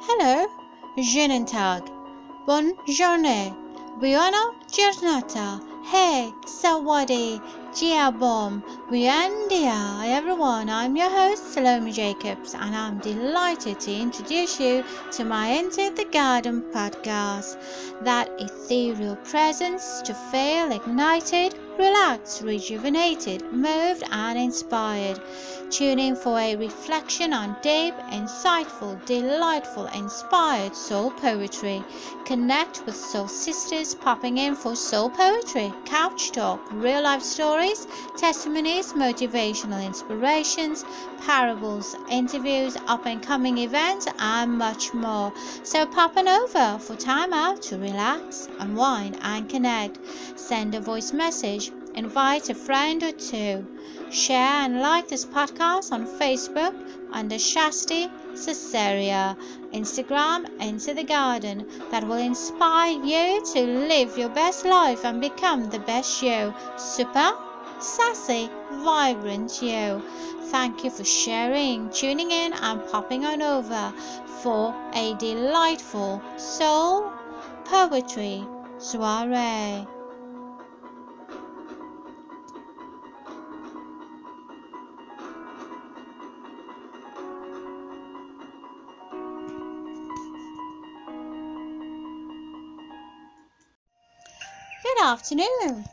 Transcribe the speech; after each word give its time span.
Hello, 0.00 0.46
Genentag. 0.98 1.88
Buongiorno, 2.46 3.56
buona 3.98 4.52
giornata. 4.68 5.60
Hey, 5.84 6.32
sawadi, 6.44 7.40
jiabom, 7.72 8.62
buendia, 8.90 10.04
everyone. 10.04 10.68
I'm 10.68 10.96
your 10.96 11.10
host, 11.10 11.54
Salome 11.54 11.92
Jacobs, 11.92 12.54
and 12.54 12.74
I'm 12.74 12.98
delighted 12.98 13.80
to 13.80 13.94
introduce 13.94 14.58
you 14.58 14.84
to 15.12 15.24
my 15.24 15.50
Enter 15.50 15.90
the 15.90 16.04
Garden 16.06 16.62
podcast. 16.72 17.56
That 18.02 18.28
ethereal 18.38 19.16
presence 19.16 20.02
to 20.02 20.12
feel 20.12 20.72
ignited 20.72 21.54
relaxed, 21.78 22.42
rejuvenated, 22.42 23.42
moved, 23.52 24.02
and 24.10 24.38
inspired. 24.38 25.20
Tune 25.70 25.98
in 25.98 26.14
for 26.14 26.38
a 26.38 26.56
reflection 26.56 27.32
on 27.32 27.56
deep, 27.62 27.94
insightful, 28.10 29.04
delightful, 29.06 29.86
inspired 29.86 30.76
soul 30.76 31.10
poetry. 31.10 31.82
Connect 32.24 32.84
with 32.86 32.94
soul 32.94 33.26
sisters 33.28 33.94
popping 33.94 34.38
in 34.38 34.54
for 34.54 34.76
soul 34.76 35.10
poetry, 35.10 35.72
couch 35.84 36.32
talk, 36.32 36.60
real 36.72 37.02
life 37.02 37.22
stories, 37.22 37.86
testimonies, 38.16 38.92
motivational 38.92 39.84
inspirations, 39.84 40.84
parables, 41.20 41.96
interviews, 42.10 42.76
up 42.86 43.06
and 43.06 43.22
coming 43.22 43.58
events, 43.58 44.06
and 44.18 44.52
much 44.52 44.92
more. 44.94 45.32
So 45.62 45.86
pop 45.86 46.16
on 46.16 46.28
over 46.28 46.78
for 46.78 46.94
time 46.96 47.32
out 47.32 47.62
to 47.62 47.78
relax, 47.78 48.48
unwind, 48.58 49.18
and 49.22 49.48
connect. 49.48 49.98
Send 50.36 50.74
a 50.74 50.80
voice 50.80 51.12
message 51.12 51.63
invite 51.94 52.50
a 52.50 52.54
friend 52.54 53.02
or 53.02 53.12
two. 53.12 53.66
Share 54.10 54.64
and 54.64 54.80
like 54.80 55.08
this 55.08 55.24
podcast 55.24 55.92
on 55.92 56.06
Facebook 56.06 56.74
under 57.12 57.36
Shasti 57.36 58.10
Caesarea, 58.32 59.36
Instagram 59.72 60.48
Into 60.60 60.94
the 60.94 61.04
Garden 61.04 61.66
that 61.90 62.06
will 62.06 62.18
inspire 62.18 62.92
you 62.92 63.44
to 63.54 63.60
live 63.62 64.18
your 64.18 64.28
best 64.28 64.64
life 64.64 65.04
and 65.04 65.20
become 65.20 65.70
the 65.70 65.78
best 65.78 66.22
you. 66.22 66.52
Super, 66.76 67.32
sassy, 67.78 68.50
vibrant 68.72 69.62
you. 69.62 70.02
Thank 70.50 70.84
you 70.84 70.90
for 70.90 71.04
sharing, 71.04 71.90
tuning 71.90 72.30
in, 72.30 72.52
and 72.52 72.86
popping 72.90 73.24
on 73.24 73.42
over 73.42 73.92
for 74.42 74.74
a 74.94 75.14
delightful 75.14 76.22
soul 76.36 77.10
poetry 77.64 78.44
soiree. 78.78 79.86
Good 94.94 95.06
afternoon. 95.06 95.84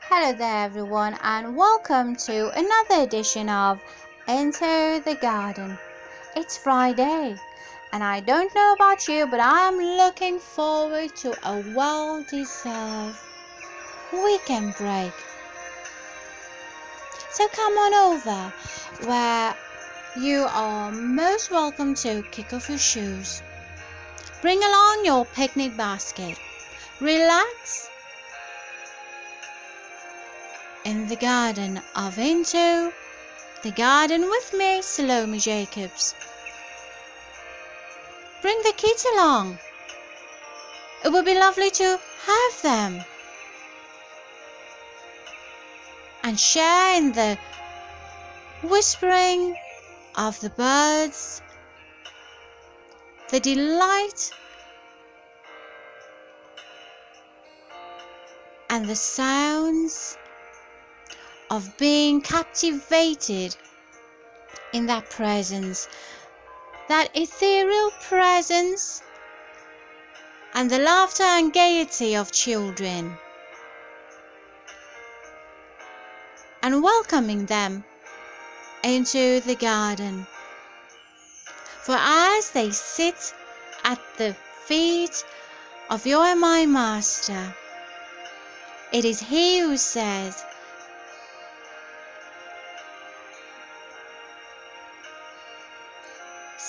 Hello 0.00 0.34
there, 0.34 0.64
everyone, 0.64 1.16
and 1.22 1.56
welcome 1.56 2.14
to 2.26 2.50
another 2.50 3.02
edition 3.02 3.48
of 3.48 3.80
Enter 4.26 5.00
the 5.00 5.14
Garden. 5.14 5.78
It's 6.36 6.58
Friday, 6.58 7.36
and 7.90 8.04
I 8.04 8.20
don't 8.20 8.54
know 8.54 8.74
about 8.74 9.08
you, 9.08 9.26
but 9.26 9.40
I'm 9.40 9.78
looking 9.78 10.38
forward 10.38 11.16
to 11.16 11.30
a 11.48 11.64
well 11.74 12.22
deserved 12.28 13.16
weekend 14.12 14.74
break. 14.76 15.14
So 17.32 17.48
come 17.48 17.72
on 17.72 17.94
over 17.94 18.52
where 19.08 19.54
you 20.18 20.46
are 20.50 20.92
most 20.92 21.50
welcome 21.50 21.94
to 21.94 22.22
kick 22.30 22.52
off 22.52 22.68
your 22.68 22.78
shoes. 22.78 23.42
Bring 24.42 24.62
along 24.62 25.02
your 25.04 25.24
picnic 25.24 25.74
basket. 25.78 26.38
Relax 27.00 27.88
in 30.88 31.06
the 31.06 31.16
garden 31.16 31.82
of 31.94 32.18
Into 32.18 32.90
the 33.62 33.72
Garden 33.72 34.22
with 34.22 34.54
me, 34.54 34.80
Salome 34.80 35.38
Jacobs. 35.38 36.14
Bring 38.40 38.58
the 38.62 38.72
kids 38.74 39.04
along. 39.12 39.58
It 41.04 41.12
would 41.12 41.26
be 41.26 41.34
lovely 41.34 41.70
to 41.72 42.00
have 42.28 42.62
them. 42.62 43.04
And 46.22 46.40
share 46.40 46.96
in 46.96 47.12
the 47.12 47.36
whispering 48.62 49.54
of 50.16 50.40
the 50.40 50.50
birds, 50.50 51.42
the 53.28 53.40
delight 53.40 54.32
and 58.70 58.88
the 58.88 58.96
sounds 58.96 60.17
of 61.50 61.76
being 61.78 62.20
captivated 62.20 63.56
in 64.72 64.86
that 64.86 65.08
presence, 65.08 65.88
that 66.88 67.08
ethereal 67.16 67.90
presence, 68.00 69.02
and 70.54 70.70
the 70.70 70.78
laughter 70.78 71.22
and 71.22 71.52
gaiety 71.52 72.14
of 72.14 72.32
children, 72.32 73.16
and 76.62 76.82
welcoming 76.82 77.46
them 77.46 77.84
into 78.82 79.40
the 79.40 79.54
garden. 79.54 80.26
For 81.84 81.96
as 81.98 82.50
they 82.50 82.70
sit 82.70 83.32
at 83.84 84.00
the 84.18 84.36
feet 84.66 85.24
of 85.88 86.06
your 86.06 86.24
and 86.26 86.40
my 86.40 86.66
Master, 86.66 87.54
it 88.92 89.04
is 89.04 89.20
He 89.20 89.60
who 89.60 89.76
says, 89.76 90.44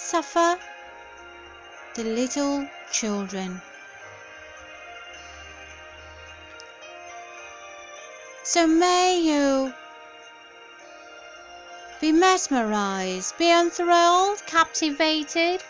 suffer 0.10 0.58
the 1.94 2.04
little 2.04 2.68
children. 2.92 3.62
So 8.44 8.66
may 8.66 9.20
you 9.20 9.72
be 12.02 12.12
mesmerized, 12.12 13.38
be 13.38 13.52
enthralled, 13.52 14.44
captivated, 14.48 15.62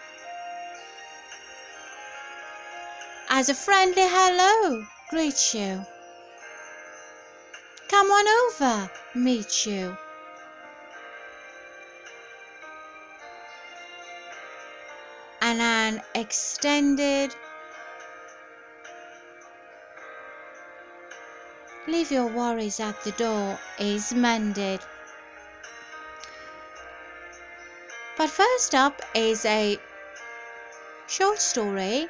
as 3.29 3.50
a 3.50 3.53
friendly 3.53 4.07
hello 4.07 4.85
greets 5.09 5.53
you. 5.53 5.85
Come 7.89 8.07
on 8.07 8.25
over, 8.39 8.89
meet 9.16 9.66
you. 9.66 9.97
And 15.50 15.62
an 15.62 16.04
extended 16.14 17.34
leave 21.88 22.12
your 22.12 22.28
worries 22.28 22.80
at 22.80 22.96
the 23.04 23.12
door 23.14 23.58
is 23.80 24.14
mended. 24.14 24.80
But 28.16 28.30
first 28.30 28.76
up 28.76 29.02
is 29.16 29.44
a 29.46 29.80
short 31.08 31.40
story 31.40 32.08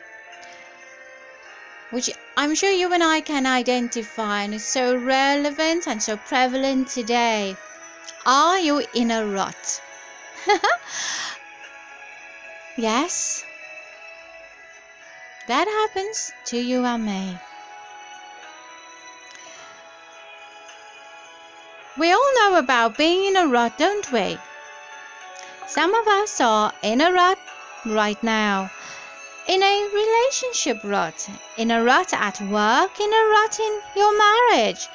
which 1.92 2.10
I'm 2.36 2.54
sure 2.56 2.72
you 2.72 2.92
and 2.92 3.04
I 3.04 3.22
can 3.22 3.46
identify 3.46 4.44
and 4.44 4.54
is 4.54 4.66
so 4.66 4.98
relevant 4.98 5.88
and 5.88 6.04
so 6.04 6.18
prevalent 6.18 6.90
today. 6.90 7.56
Are 8.26 8.60
you 8.60 8.84
in 8.94 9.12
a 9.12 9.26
rut? 9.26 9.82
Yes, 12.80 13.44
that 15.50 15.68
happens 15.68 16.32
to 16.46 16.58
you 16.58 16.86
and 16.86 17.06
me. 17.06 17.38
We 21.98 22.14
all 22.14 22.34
know 22.36 22.58
about 22.58 22.98
being 22.98 23.26
in 23.26 23.36
a 23.36 23.48
rut, 23.48 23.78
don't 23.78 24.10
we? 24.14 24.40
Some 25.68 25.94
of 25.94 26.08
us 26.08 26.40
are 26.40 26.72
in 26.82 27.02
a 27.02 27.12
rut 27.12 27.38
right 27.86 28.24
now. 28.24 28.72
In 29.50 29.62
a 29.62 29.90
relationship 29.94 30.80
rut, 30.82 31.30
in 31.58 31.72
a 31.72 31.84
rut 31.84 32.14
at 32.14 32.40
work, 32.40 32.98
in 32.98 33.12
a 33.12 33.24
rut 33.36 33.60
in 33.60 33.82
your 33.94 34.18
marriage, 34.18 34.88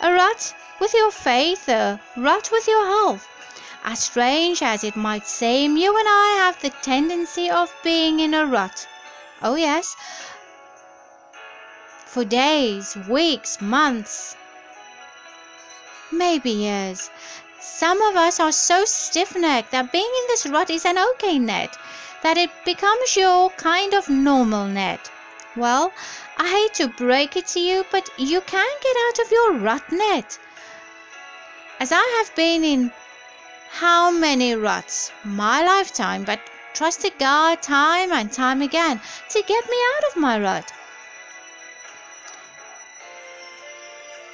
a 0.00 0.12
rut 0.12 0.54
with 0.80 0.94
your 0.94 1.10
faith, 1.10 1.68
a 1.68 1.98
rut 2.16 2.50
with 2.52 2.68
your 2.68 2.86
health, 2.86 3.26
as 3.84 4.00
strange 4.00 4.62
as 4.62 4.84
it 4.84 4.96
might 4.96 5.26
seem, 5.26 5.76
you 5.76 5.96
and 5.96 6.08
I 6.08 6.36
have 6.38 6.60
the 6.60 6.70
tendency 6.82 7.50
of 7.50 7.74
being 7.82 8.20
in 8.20 8.34
a 8.34 8.46
rut. 8.46 8.86
Oh, 9.42 9.54
yes. 9.54 9.96
For 12.06 12.24
days, 12.24 12.96
weeks, 13.08 13.60
months, 13.60 14.36
maybe 16.12 16.50
years. 16.50 17.10
Some 17.60 18.00
of 18.02 18.16
us 18.16 18.38
are 18.38 18.52
so 18.52 18.84
stiff 18.84 19.34
necked 19.34 19.70
that 19.72 19.92
being 19.92 20.04
in 20.04 20.26
this 20.28 20.46
rut 20.46 20.70
is 20.70 20.84
an 20.84 20.98
okay 20.98 21.38
net. 21.38 21.76
that 22.22 22.38
it 22.38 22.50
becomes 22.64 23.16
your 23.16 23.50
kind 23.50 23.94
of 23.94 24.08
normal 24.08 24.66
net. 24.66 25.10
Well, 25.56 25.92
I 26.38 26.48
hate 26.48 26.74
to 26.74 26.88
break 26.88 27.36
it 27.36 27.46
to 27.48 27.60
you, 27.60 27.84
but 27.90 28.08
you 28.16 28.40
can't 28.40 28.82
get 28.82 28.96
out 29.08 29.18
of 29.18 29.32
your 29.32 29.52
rut 29.54 29.82
net. 29.90 30.38
As 31.80 31.90
I 31.92 32.04
have 32.18 32.34
been 32.36 32.64
in 32.64 32.92
how 33.72 34.10
many 34.10 34.54
ruts 34.54 35.10
my 35.24 35.64
lifetime, 35.64 36.24
but 36.24 36.38
trusted 36.74 37.18
God 37.18 37.62
time 37.62 38.12
and 38.12 38.30
time 38.30 38.60
again 38.60 39.00
to 39.30 39.42
get 39.42 39.64
me 39.68 39.76
out 39.96 40.04
of 40.10 40.20
my 40.20 40.38
rut. 40.38 40.70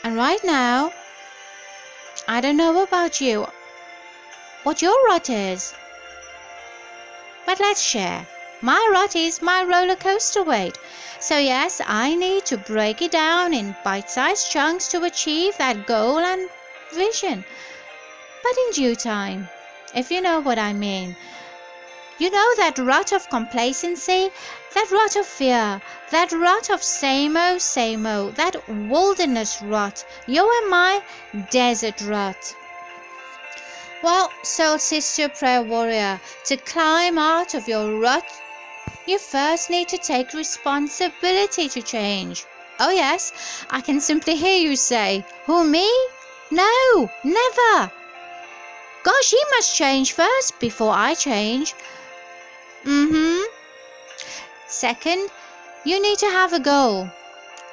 And 0.02 0.16
right 0.16 0.42
now, 0.42 0.92
I 2.26 2.40
don't 2.40 2.56
know 2.56 2.82
about 2.82 3.20
you, 3.20 3.46
what 4.64 4.82
your 4.82 4.96
rut 5.06 5.30
is. 5.30 5.72
But 7.46 7.60
let's 7.60 7.80
share. 7.80 8.26
My 8.60 8.88
rut 8.90 9.14
is 9.14 9.40
my 9.40 9.62
roller 9.62 9.94
coaster 9.94 10.42
weight. 10.42 10.76
So, 11.20 11.38
yes, 11.38 11.80
I 11.86 12.16
need 12.16 12.44
to 12.46 12.58
break 12.58 13.02
it 13.02 13.12
down 13.12 13.54
in 13.54 13.76
bite 13.84 14.10
sized 14.10 14.50
chunks 14.50 14.88
to 14.88 15.04
achieve 15.04 15.56
that 15.58 15.86
goal 15.86 16.18
and 16.18 16.50
vision. 16.92 17.44
But 18.42 18.56
in 18.58 18.70
due 18.72 18.94
time, 18.94 19.48
if 19.94 20.10
you 20.10 20.20
know 20.20 20.40
what 20.40 20.58
I 20.58 20.72
mean. 20.72 21.16
You 22.18 22.30
know 22.30 22.54
that 22.56 22.78
rut 22.78 23.12
of 23.12 23.30
complacency, 23.30 24.30
that 24.74 24.90
rut 24.90 25.14
of 25.14 25.24
fear, 25.24 25.80
that 26.10 26.32
rut 26.32 26.68
of 26.68 26.82
same-o, 26.82 27.58
same-o, 27.58 28.32
that 28.32 28.56
wilderness 28.68 29.62
rut, 29.62 30.04
you 30.26 30.42
and 30.42 30.70
my 30.70 31.00
desert 31.50 32.00
rut. 32.00 32.56
Well, 34.02 34.32
soul 34.42 34.78
sister 34.78 35.28
prayer 35.28 35.62
warrior, 35.62 36.20
to 36.46 36.56
climb 36.56 37.18
out 37.18 37.54
of 37.54 37.68
your 37.68 37.94
rut, 37.94 38.24
you 39.06 39.18
first 39.18 39.70
need 39.70 39.88
to 39.88 39.98
take 39.98 40.34
responsibility 40.34 41.68
to 41.68 41.82
change. 41.82 42.44
Oh 42.80 42.90
yes, 42.90 43.32
I 43.70 43.80
can 43.80 44.00
simply 44.00 44.34
hear 44.34 44.56
you 44.56 44.76
say, 44.76 45.24
Who 45.46 45.64
me? 45.64 45.88
No, 46.50 47.10
never. 47.24 47.92
Gosh, 49.04 49.30
he 49.30 49.42
must 49.56 49.74
change 49.74 50.12
first 50.12 50.58
before 50.60 50.92
I 50.92 51.14
change. 51.14 51.74
Mm-hmm. 52.84 53.42
Second, 54.66 55.30
you 55.84 56.00
need 56.02 56.18
to 56.18 56.26
have 56.26 56.52
a 56.52 56.60
goal 56.60 57.08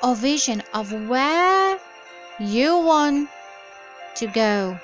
or 0.04 0.16
vision 0.16 0.62
of 0.74 0.92
where 1.10 1.80
you 2.40 2.78
want 2.78 3.30
to 4.16 4.28
go. 4.28 4.80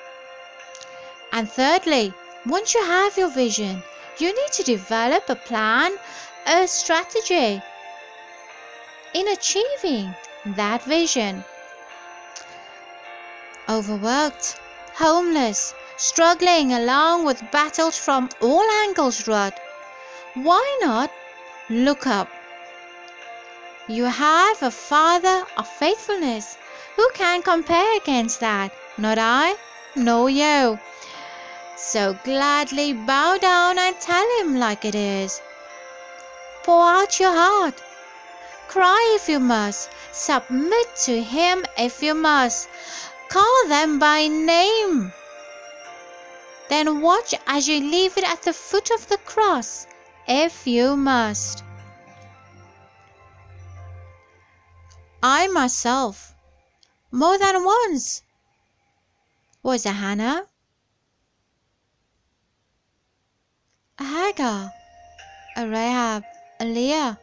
And 1.32 1.50
thirdly, 1.50 2.12
once 2.46 2.74
you 2.74 2.84
have 2.84 3.16
your 3.16 3.30
vision, 3.30 3.82
you 4.18 4.28
need 4.28 4.52
to 4.52 4.62
develop 4.62 5.30
a 5.30 5.36
plan, 5.36 5.92
a 6.46 6.66
strategy 6.66 7.62
in 9.14 9.28
achieving 9.28 10.14
that 10.56 10.82
vision. 10.82 11.44
Overworked, 13.68 14.56
homeless, 14.94 15.74
struggling 15.96 16.72
along 16.72 17.24
with 17.24 17.50
battles 17.50 17.96
from 17.96 18.28
all 18.40 18.62
angles, 18.84 19.26
Rod. 19.28 19.52
Why 20.34 20.78
not 20.80 21.10
look 21.68 22.06
up? 22.06 22.28
You 23.88 24.04
have 24.04 24.62
a 24.62 24.70
Father 24.70 25.44
of 25.56 25.68
faithfulness. 25.68 26.56
Who 26.96 27.10
can 27.14 27.42
compare 27.42 27.96
against 27.96 28.40
that? 28.40 28.72
Not 28.96 29.18
I, 29.18 29.56
nor 29.94 30.30
you. 30.30 30.78
So 31.76 32.16
gladly 32.24 32.92
bow 32.92 33.38
down 33.38 33.78
and 33.78 33.98
tell 33.98 34.26
him 34.38 34.58
like 34.58 34.84
it 34.84 34.94
is. 34.94 35.40
Pour 36.62 36.84
out 36.84 37.18
your 37.18 37.34
heart. 37.34 37.82
Cry 38.68 39.12
if 39.16 39.28
you 39.28 39.40
must. 39.40 39.90
Submit 40.12 40.94
to 41.04 41.20
him 41.20 41.64
if 41.76 42.02
you 42.02 42.14
must. 42.14 42.68
Call 43.28 43.66
them 43.66 43.98
by 43.98 44.28
name. 44.28 45.12
Then 46.72 47.02
watch 47.02 47.34
as 47.46 47.68
you 47.68 47.80
leave 47.80 48.16
it 48.16 48.24
at 48.24 48.40
the 48.44 48.54
foot 48.54 48.90
of 48.90 49.06
the 49.08 49.18
cross 49.18 49.86
if 50.26 50.66
you 50.66 50.96
must. 50.96 51.62
I 55.22 55.48
myself, 55.48 56.34
more 57.10 57.36
than 57.36 57.62
once, 57.62 58.22
was 59.62 59.84
a 59.84 59.92
Hannah, 59.92 60.48
a 63.98 64.04
Hagar, 64.04 64.72
a 65.58 65.68
Rahab, 65.68 66.24
a 66.58 66.64
Leah, 66.64 67.18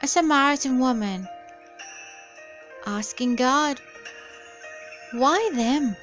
a 0.00 0.08
Samaritan 0.08 0.78
woman, 0.78 1.28
asking 2.86 3.36
God, 3.36 3.78
why 5.12 5.50
them? 5.52 5.96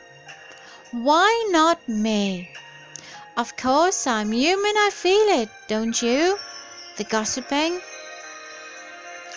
Why 0.91 1.49
not 1.51 1.89
me? 1.89 2.51
Of 3.37 3.55
course, 3.55 4.07
I'm 4.07 4.31
human, 4.31 4.75
I 4.75 4.89
feel 4.91 5.27
it, 5.41 5.49
don't 5.67 6.01
you? 6.01 6.39
The 6.97 7.03
gossiping, 7.03 7.79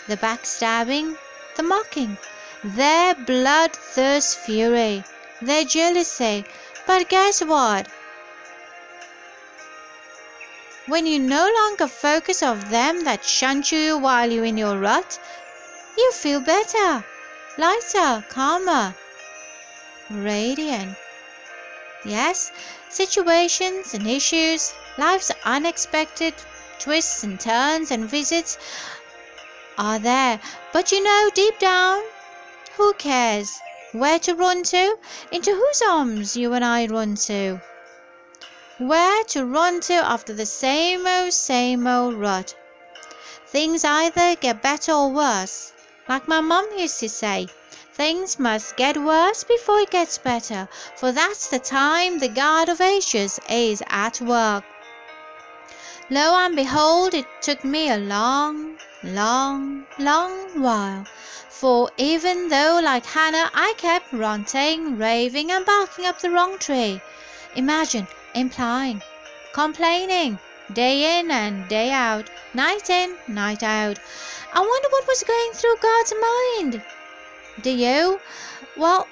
the 0.09 0.17
backstabbing, 0.17 1.19
the 1.57 1.63
mocking, 1.63 2.17
their 2.65 3.15
bloodthirst 3.15 4.37
fury, 4.37 5.05
their 5.43 5.65
jealousy. 5.65 6.47
But 6.87 7.11
guess 7.11 7.45
what? 7.45 7.89
When 10.87 11.05
you 11.05 11.19
no 11.19 11.51
longer 11.59 11.87
focus 11.87 12.43
on 12.43 12.59
them 12.71 13.05
that 13.05 13.23
shunt 13.23 13.71
you 13.71 13.99
while 13.99 14.33
you're 14.33 14.47
in 14.47 14.57
your 14.57 14.79
rut, 14.79 15.21
you 15.99 16.11
feel 16.13 16.41
better, 16.41 17.05
lighter, 17.59 18.25
calmer, 18.31 18.95
radiant. 20.09 20.97
Yes, 22.03 22.51
situations 22.91 23.95
and 23.95 24.07
issues, 24.07 24.73
life's 24.99 25.31
unexpected 25.45 26.35
twists 26.79 27.23
and 27.23 27.39
turns 27.39 27.91
and 27.91 28.09
visits 28.11 28.59
are 29.79 29.99
there, 29.99 30.41
but 30.73 30.93
you 30.93 31.03
know 31.03 31.31
deep 31.35 31.59
down, 31.59 32.03
who 32.77 32.93
cares 32.95 33.61
where 33.93 34.19
to 34.19 34.35
run 34.35 34.63
to, 34.63 34.97
into 35.33 35.53
whose 35.53 35.83
arms 35.83 36.37
you 36.37 36.53
and 36.53 36.65
I 36.65 36.87
run 36.87 37.15
to, 37.27 37.61
where 38.79 39.25
to 39.25 39.45
run 39.45 39.81
to 39.81 39.95
after 39.95 40.33
the 40.33 40.47
same 40.47 41.07
old, 41.07 41.33
same 41.33 41.87
old 41.87 42.15
rut. 42.15 42.55
Things 43.49 43.85
either 43.85 44.37
get 44.37 44.63
better 44.63 44.93
or 44.93 45.11
worse, 45.11 45.73
like 46.09 46.29
my 46.29 46.41
mum 46.41 46.67
used 46.77 47.01
to 47.01 47.09
say. 47.09 47.49
Things 48.01 48.39
must 48.39 48.77
get 48.77 48.97
worse 48.97 49.45
before 49.45 49.81
it 49.81 49.91
gets 49.91 50.17
better, 50.17 50.71
for 50.97 51.13
that's 51.13 51.49
the 51.49 51.59
time 51.59 52.17
the 52.17 52.31
God 52.31 52.71
of 52.71 52.81
Ages 52.81 53.39
is 53.47 53.83
at 53.89 54.23
work. 54.23 54.65
Lo 56.09 56.35
and 56.35 56.57
behold, 56.57 57.13
it 57.13 57.27
took 57.43 57.63
me 57.63 57.91
a 57.91 57.99
long, 57.99 58.79
long, 59.03 59.85
long 59.99 60.33
while, 60.59 61.07
for 61.51 61.91
even 61.99 62.49
though, 62.49 62.81
like 62.83 63.05
Hannah, 63.05 63.51
I 63.53 63.75
kept 63.77 64.11
ranting, 64.15 64.97
raving, 64.97 65.51
and 65.51 65.67
barking 65.67 66.07
up 66.07 66.21
the 66.21 66.31
wrong 66.31 66.59
tree, 66.59 67.03
imagine, 67.55 68.09
implying, 68.35 69.03
complaining, 69.53 70.39
day 70.73 71.19
in 71.19 71.31
and 71.31 71.69
day 71.69 71.91
out, 71.91 72.31
night 72.55 72.89
in, 72.89 73.19
night 73.29 73.63
out. 73.63 73.99
I 74.55 74.61
wonder 74.61 74.89
what 74.89 75.07
was 75.07 75.23
going 75.23 75.53
through 75.53 75.77
God's 75.83 76.15
mind. 76.19 76.83
Do 77.61 77.71
you? 77.71 78.21
Well, 78.75 79.11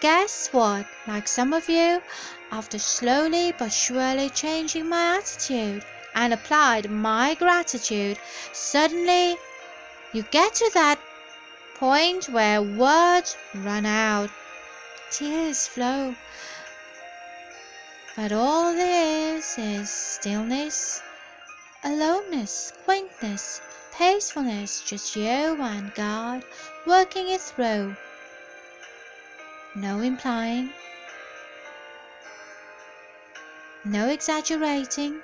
guess 0.00 0.48
what? 0.52 0.86
Like 1.06 1.28
some 1.28 1.52
of 1.52 1.68
you, 1.68 2.02
after 2.50 2.80
slowly 2.80 3.52
but 3.52 3.70
surely 3.70 4.28
changing 4.28 4.88
my 4.88 5.18
attitude 5.18 5.84
and 6.14 6.32
applied 6.32 6.90
my 6.90 7.34
gratitude, 7.34 8.18
suddenly 8.52 9.36
you 10.12 10.24
get 10.24 10.54
to 10.54 10.70
that 10.74 10.98
point 11.74 12.28
where 12.28 12.60
words 12.60 13.36
run 13.54 13.86
out, 13.86 14.30
tears 15.10 15.68
flow. 15.68 16.16
But 18.16 18.32
all 18.32 18.74
there 18.74 19.36
is 19.36 19.56
is 19.58 19.90
stillness, 19.90 21.02
aloneness, 21.84 22.72
quaintness, 22.84 23.60
peacefulness, 23.98 24.82
just 24.82 25.16
you 25.16 25.24
and 25.60 25.94
God 25.94 26.44
working 26.86 27.28
it 27.28 27.40
through. 27.40 27.96
No 29.74 30.00
implying, 30.00 30.70
no 33.84 34.08
exaggerating, 34.08 35.22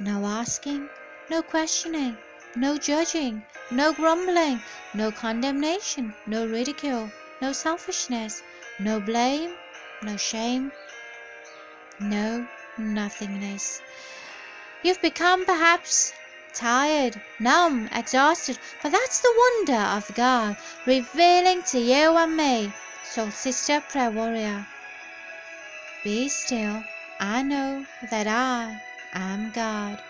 no 0.00 0.24
asking, 0.26 0.88
no 1.30 1.42
questioning, 1.42 2.16
no 2.56 2.76
judging, 2.76 3.42
no 3.70 3.92
grumbling, 3.92 4.62
no 4.94 5.12
condemnation, 5.12 6.14
no 6.26 6.46
ridicule, 6.46 7.10
no 7.40 7.52
selfishness, 7.52 8.42
no 8.78 9.00
blame, 9.00 9.50
no 10.02 10.16
shame, 10.16 10.72
no 12.00 12.46
nothingness. 12.78 13.80
You've 14.82 15.00
become 15.02 15.44
perhaps 15.44 16.12
tired, 16.52 17.20
numb, 17.38 17.88
exhausted, 17.92 18.58
but 18.82 18.92
that's 18.92 19.20
the 19.20 19.34
wonder 19.36 19.80
of 19.80 20.14
God 20.14 20.56
revealing 20.86 21.62
to 21.64 21.78
you 21.78 22.16
and 22.16 22.36
me. 22.36 22.72
So, 23.02 23.30
sister 23.30 23.80
prayer 23.80 24.10
warrior, 24.10 24.66
be 26.04 26.28
still. 26.28 26.84
I 27.20 27.42
know 27.42 27.86
that 28.02 28.26
I 28.26 28.76
am 29.14 29.50
God. 29.50 30.02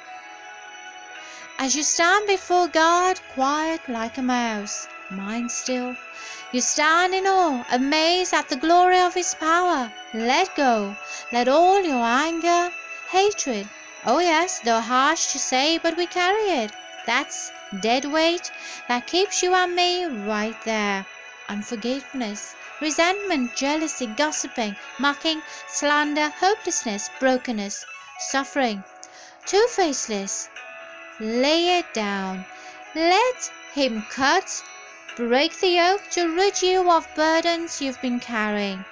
As 1.58 1.76
you 1.76 1.82
stand 1.82 2.26
before 2.26 2.68
God, 2.68 3.20
quiet 3.28 3.88
like 3.88 4.18
a 4.18 4.22
mouse, 4.22 4.88
mind 5.10 5.50
still, 5.50 5.96
you 6.52 6.60
stand 6.60 7.14
in 7.14 7.26
awe, 7.26 7.64
amazed 7.70 8.32
at 8.32 8.48
the 8.48 8.56
glory 8.56 8.98
of 8.98 9.14
His 9.14 9.34
power. 9.34 9.92
Let 10.14 10.54
go. 10.56 10.96
Let 11.30 11.48
all 11.48 11.82
your 11.82 12.02
anger, 12.02 12.72
hatred, 13.10 13.68
oh 14.04 14.18
yes, 14.18 14.60
though 14.60 14.80
harsh 14.80 15.32
to 15.32 15.38
say, 15.38 15.78
but 15.78 15.96
we 15.96 16.06
carry 16.06 16.50
it. 16.50 16.72
That's 17.06 17.52
dead 17.80 18.04
weight 18.04 18.50
that 18.88 19.06
keeps 19.06 19.42
you 19.42 19.54
and 19.54 19.74
me 19.74 20.04
right 20.04 20.60
there. 20.62 21.06
Unforgiveness, 21.48 22.56
resentment, 22.80 23.54
jealousy, 23.54 24.06
gossiping, 24.06 24.76
mocking, 24.98 25.42
slander, 25.66 26.32
hopelessness, 26.38 27.08
brokenness, 27.20 27.84
suffering, 28.18 28.84
two 29.46 29.66
faceless. 29.70 30.48
Lay 31.18 31.78
it 31.78 31.92
down. 31.92 32.46
Let 32.94 33.50
Him 33.72 34.02
cut, 34.02 34.62
break 35.16 35.58
the 35.60 35.68
yoke 35.68 36.08
to 36.10 36.26
rid 36.28 36.62
you 36.62 36.90
of 36.90 37.12
burdens 37.14 37.80
you've 37.80 38.00
been 38.00 38.20
carrying. 38.20 38.84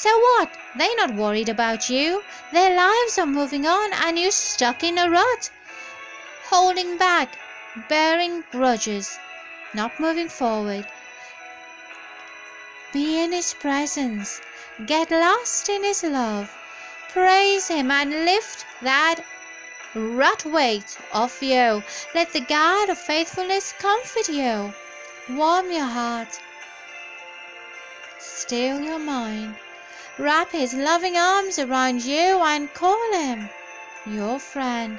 So 0.00 0.16
what? 0.16 0.56
They're 0.76 0.94
not 0.94 1.16
worried 1.16 1.48
about 1.48 1.90
you. 1.90 2.22
Their 2.52 2.76
lives 2.76 3.18
are 3.18 3.26
moving 3.26 3.66
on 3.66 3.92
and 3.92 4.16
you're 4.16 4.30
stuck 4.30 4.84
in 4.84 4.96
a 4.96 5.10
rut. 5.10 5.50
Holding 6.44 6.96
back, 6.96 7.36
bearing 7.88 8.44
grudges, 8.52 9.18
not 9.74 9.98
moving 9.98 10.28
forward. 10.28 10.86
Be 12.92 13.18
in 13.18 13.32
His 13.32 13.54
presence. 13.54 14.40
Get 14.86 15.10
lost 15.10 15.68
in 15.68 15.82
His 15.82 16.04
love. 16.04 16.48
Praise 17.08 17.66
Him 17.66 17.90
and 17.90 18.24
lift 18.24 18.66
that 18.82 19.24
rut 19.96 20.44
weight 20.44 20.96
off 21.12 21.42
you. 21.42 21.82
Let 22.14 22.32
the 22.32 22.46
God 22.48 22.88
of 22.88 22.98
faithfulness 22.98 23.74
comfort 23.80 24.28
you. 24.28 24.72
Warm 25.28 25.72
your 25.72 25.86
heart. 25.86 26.38
Still 28.20 28.80
your 28.80 29.00
mind. 29.00 29.56
Wrap 30.18 30.50
his 30.50 30.74
loving 30.74 31.16
arms 31.16 31.60
around 31.60 32.02
you 32.02 32.42
and 32.42 32.74
call 32.74 33.12
him 33.12 33.50
your 34.04 34.40
friend. 34.40 34.98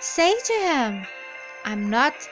Say 0.00 0.34
to 0.46 0.52
him, 0.54 1.06
I'm 1.62 1.90
not 1.90 2.26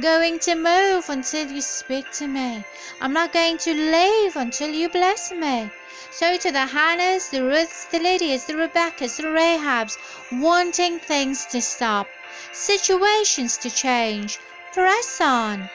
going 0.00 0.40
to 0.40 0.56
move 0.56 1.08
until 1.08 1.46
you 1.46 1.62
speak 1.62 2.10
to 2.14 2.26
me. 2.26 2.64
I'm 3.00 3.12
not 3.12 3.32
going 3.32 3.56
to 3.58 3.72
leave 3.72 4.34
until 4.34 4.70
you 4.70 4.88
bless 4.88 5.30
me. 5.30 5.70
So 6.10 6.36
to 6.36 6.50
the 6.50 6.66
Hannahs, 6.66 7.30
the 7.30 7.44
Ruths, 7.44 7.84
the 7.84 8.00
Lydias, 8.00 8.46
the 8.46 8.54
Rebeccas, 8.54 9.18
the 9.18 9.28
Rahabs, 9.28 9.96
wanting 10.32 10.98
things 10.98 11.46
to 11.46 11.62
stop, 11.62 12.10
situations 12.52 13.56
to 13.58 13.70
change, 13.70 14.40
press 14.72 15.20
on. 15.20 15.70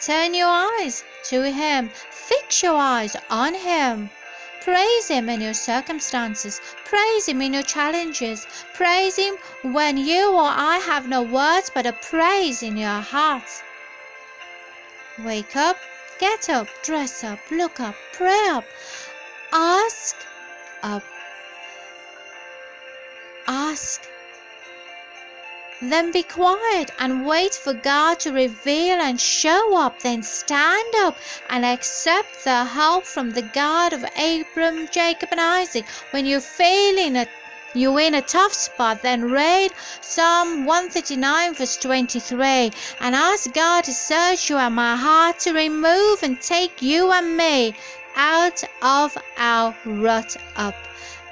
Turn 0.00 0.32
your 0.32 0.48
eyes 0.48 1.04
to 1.30 1.50
Him. 1.50 1.90
Fix 2.10 2.62
your 2.62 2.76
eyes 2.76 3.16
on 3.30 3.54
Him. 3.54 4.10
Praise 4.60 5.08
Him 5.08 5.28
in 5.28 5.40
your 5.40 5.54
circumstances. 5.54 6.60
Praise 6.84 7.26
Him 7.26 7.42
in 7.42 7.52
your 7.52 7.62
challenges. 7.62 8.46
Praise 8.74 9.16
Him 9.16 9.36
when 9.62 9.96
you 9.96 10.32
or 10.32 10.48
I 10.48 10.76
have 10.86 11.08
no 11.08 11.22
words 11.22 11.70
but 11.74 11.86
a 11.86 11.92
praise 11.92 12.62
in 12.62 12.76
your 12.76 13.00
heart. 13.00 13.48
Wake 15.18 15.56
up, 15.56 15.76
get 16.18 16.48
up, 16.48 16.68
dress 16.82 17.24
up, 17.24 17.38
look 17.50 17.80
up, 17.80 17.96
pray 18.12 18.48
up, 18.50 18.64
ask 19.52 20.16
up. 20.82 21.02
Ask 23.46 24.11
then 25.90 26.12
be 26.12 26.22
quiet 26.22 26.90
and 26.98 27.26
wait 27.26 27.54
for 27.54 27.72
God 27.74 28.20
to 28.20 28.30
reveal 28.30 29.00
and 29.00 29.20
show 29.20 29.76
up. 29.76 30.00
Then 30.02 30.22
stand 30.22 30.94
up 30.98 31.18
and 31.48 31.64
accept 31.64 32.44
the 32.44 32.64
help 32.64 33.04
from 33.06 33.30
the 33.30 33.42
God 33.42 33.92
of 33.92 34.04
Abram, 34.16 34.86
Jacob, 34.88 35.30
and 35.32 35.40
Isaac. 35.40 35.88
When 36.10 36.24
you're 36.24 36.40
feeling 36.40 37.16
it, 37.16 37.28
you're 37.74 38.00
in 38.00 38.14
a 38.14 38.22
tough 38.22 38.52
spot, 38.52 39.02
then 39.02 39.24
read 39.24 39.72
Psalm 40.02 40.66
139, 40.66 41.54
verse 41.54 41.76
23, 41.78 42.70
and 43.00 43.14
ask 43.14 43.52
God 43.52 43.84
to 43.84 43.92
search 43.92 44.50
you 44.50 44.58
and 44.58 44.74
my 44.74 44.94
heart 44.94 45.40
to 45.40 45.52
remove 45.52 46.22
and 46.22 46.40
take 46.40 46.82
you 46.82 47.10
and 47.10 47.36
me 47.36 47.74
out 48.14 48.62
of 48.82 49.16
our 49.36 49.74
rut 49.84 50.36
up. 50.56 50.74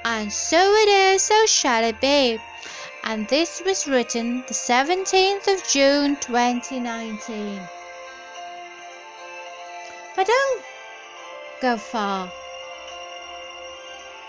And 0.03 0.33
so 0.33 0.57
it 0.57 0.89
is, 0.89 1.21
so 1.21 1.45
shall 1.45 1.83
it 1.83 2.01
be 2.01 2.39
and 3.03 3.27
this 3.27 3.61
was 3.65 3.87
written 3.87 4.43
the 4.47 4.53
17th 4.53 5.47
of 5.47 5.67
June 5.67 6.15
2019. 6.17 7.61
But 10.15 10.27
don't 10.27 10.63
go 11.61 11.77
far. 11.77 12.31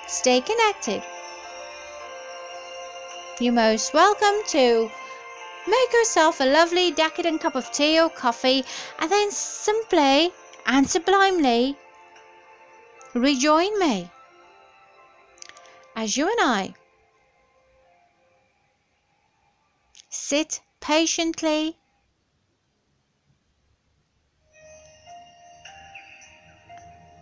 Stay 0.06 0.40
connected. 0.40 1.02
You're 3.40 3.52
most 3.52 3.94
welcome 3.94 4.40
to 4.48 4.90
make 5.66 5.92
yourself 5.92 6.40
a 6.40 6.44
lovely 6.44 6.90
decadent 6.90 7.40
cup 7.40 7.54
of 7.54 7.70
tea 7.72 8.00
or 8.00 8.10
coffee 8.10 8.64
and 8.98 9.10
then 9.10 9.30
simply 9.30 10.32
and 10.66 10.88
sublimely 10.88 11.76
rejoin 13.14 13.78
me 13.78 14.10
as 15.94 16.16
you 16.16 16.28
and 16.28 16.38
I 16.40 16.74
Sit 20.32 20.62
patiently. 20.80 21.76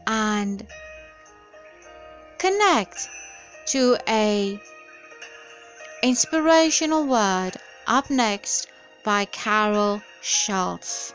And 0.07 0.65
connect 2.39 3.09
to 3.71 3.97
a 4.09 4.61
inspirational 6.05 7.05
word 7.05 7.57
up 7.89 8.11
next 8.11 8.69
by 9.03 9.25
Carol 9.25 10.03
Schultz. 10.23 11.13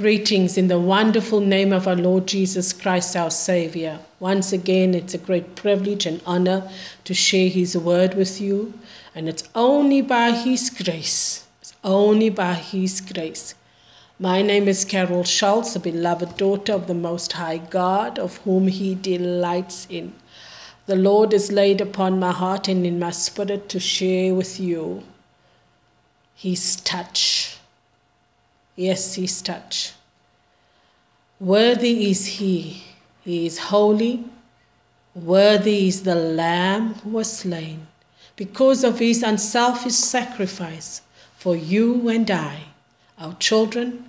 Greetings 0.00 0.56
in 0.56 0.68
the 0.68 0.80
wonderful 0.80 1.40
name 1.40 1.74
of 1.74 1.86
our 1.86 1.94
Lord 1.94 2.26
Jesus 2.26 2.72
Christ, 2.72 3.14
our 3.14 3.30
Savior. 3.30 3.98
Once 4.18 4.50
again, 4.50 4.94
it's 4.94 5.12
a 5.12 5.18
great 5.18 5.56
privilege 5.56 6.06
and 6.06 6.22
honor 6.24 6.66
to 7.04 7.12
share 7.12 7.50
His 7.50 7.76
word 7.76 8.14
with 8.14 8.40
you. 8.40 8.72
And 9.14 9.28
it's 9.28 9.46
only 9.54 10.00
by 10.00 10.30
His 10.30 10.70
grace, 10.70 11.44
it's 11.60 11.74
only 11.84 12.30
by 12.30 12.54
His 12.54 13.02
grace. 13.02 13.54
My 14.18 14.40
name 14.40 14.68
is 14.68 14.86
Carol 14.86 15.22
Schultz, 15.22 15.76
a 15.76 15.80
beloved 15.80 16.38
daughter 16.38 16.72
of 16.72 16.86
the 16.86 16.94
Most 16.94 17.32
High 17.32 17.58
God, 17.58 18.18
of 18.18 18.38
whom 18.38 18.68
He 18.68 18.94
delights 18.94 19.86
in. 19.90 20.14
The 20.86 20.96
Lord 20.96 21.34
is 21.34 21.52
laid 21.52 21.82
upon 21.82 22.18
my 22.18 22.32
heart 22.32 22.68
and 22.68 22.86
in 22.86 22.98
my 22.98 23.10
spirit 23.10 23.68
to 23.68 23.78
share 23.78 24.34
with 24.34 24.58
you 24.58 25.02
His 26.34 26.76
touch 26.76 27.59
Yes, 28.76 29.14
his 29.14 29.42
touch. 29.42 29.92
Worthy 31.38 32.10
is 32.10 32.26
he. 32.26 32.82
He 33.22 33.46
is 33.46 33.58
holy. 33.58 34.24
Worthy 35.14 35.88
is 35.88 36.02
the 36.02 36.14
Lamb 36.14 36.94
who 36.94 37.10
was 37.10 37.32
slain 37.32 37.86
because 38.36 38.84
of 38.84 38.98
his 38.98 39.22
unselfish 39.22 39.94
sacrifice 39.94 41.02
for 41.36 41.56
you 41.56 42.08
and 42.08 42.30
I, 42.30 42.64
our 43.18 43.34
children, 43.34 44.08